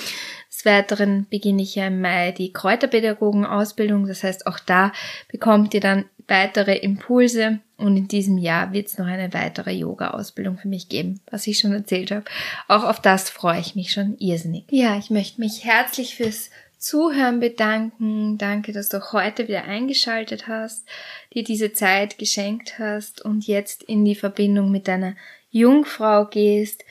Des 0.51 0.65
Weiteren 0.65 1.29
beginne 1.31 1.63
ich 1.63 1.77
ja 1.77 1.87
im 1.87 2.01
Mai 2.01 2.33
die 2.33 2.53
Kräuterpädagogen-Ausbildung. 2.53 4.09
Das 4.09 4.25
heißt, 4.25 4.49
auch 4.49 4.59
da 4.59 4.93
bekommt 5.31 5.73
ihr 5.75 5.81
dann 5.81 6.07
weitere 6.27 6.77
Impulse 6.77 7.61
und 7.81 7.97
in 7.97 8.09
diesem 8.09 8.39
Jahr 8.39 8.73
wird 8.73 8.89
es 8.89 8.99
noch 8.99 9.07
eine 9.07 9.33
weitere 9.33 9.73
Yoga-Ausbildung 9.73 10.59
für 10.59 10.69
mich 10.69 10.89
geben, 10.89 11.21
was 11.31 11.47
ich 11.47 11.59
schon 11.59 11.73
erzählt 11.73 12.11
habe. 12.11 12.25
Auch 12.69 12.85
auf 12.85 13.01
das 13.01 13.31
freue 13.31 13.61
ich 13.61 13.75
mich 13.75 13.93
schon 13.93 14.17
irrsinnig. 14.19 14.65
Ja, 14.71 14.99
ich 14.99 15.11
möchte 15.11 15.41
mich 15.41 15.65
herzlich 15.65 16.15
fürs 16.15 16.51
Zuhören 16.77 17.41
bedanken. 17.41 18.39
Danke, 18.39 18.73
dass 18.73 18.89
du 18.89 19.13
heute 19.13 19.49
wieder 19.49 19.65
eingeschaltet 19.65 20.47
hast, 20.47 20.87
dir 21.35 21.45
diese 21.45 21.73
Zeit 21.73 22.19
geschenkt 22.19 22.79
hast 22.79 23.23
und 23.23 23.47
jetzt 23.47 23.83
in 23.83 24.05
die 24.05 24.15
Verbindung 24.15 24.71
mit 24.71 24.87
deiner 24.87 25.15
Jungfrau 25.51 26.27
gehst. 26.27 26.85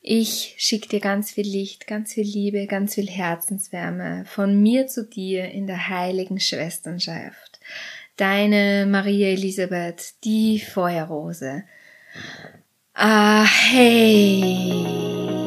Ich 0.00 0.54
schicke 0.58 0.88
dir 0.88 1.00
ganz 1.00 1.32
viel 1.32 1.46
Licht, 1.46 1.86
ganz 1.86 2.14
viel 2.14 2.24
Liebe, 2.24 2.66
ganz 2.66 2.94
viel 2.94 3.08
Herzenswärme 3.08 4.24
von 4.26 4.62
mir 4.62 4.86
zu 4.86 5.04
dir 5.04 5.50
in 5.50 5.66
der 5.66 5.88
heiligen 5.88 6.40
Schwesternschaft. 6.40 7.60
Deine 8.18 8.84
Maria 8.86 9.28
Elisabeth, 9.28 10.14
die 10.24 10.58
Feuerrose. 10.58 11.62
Ah, 12.94 13.44
hey. 13.44 15.37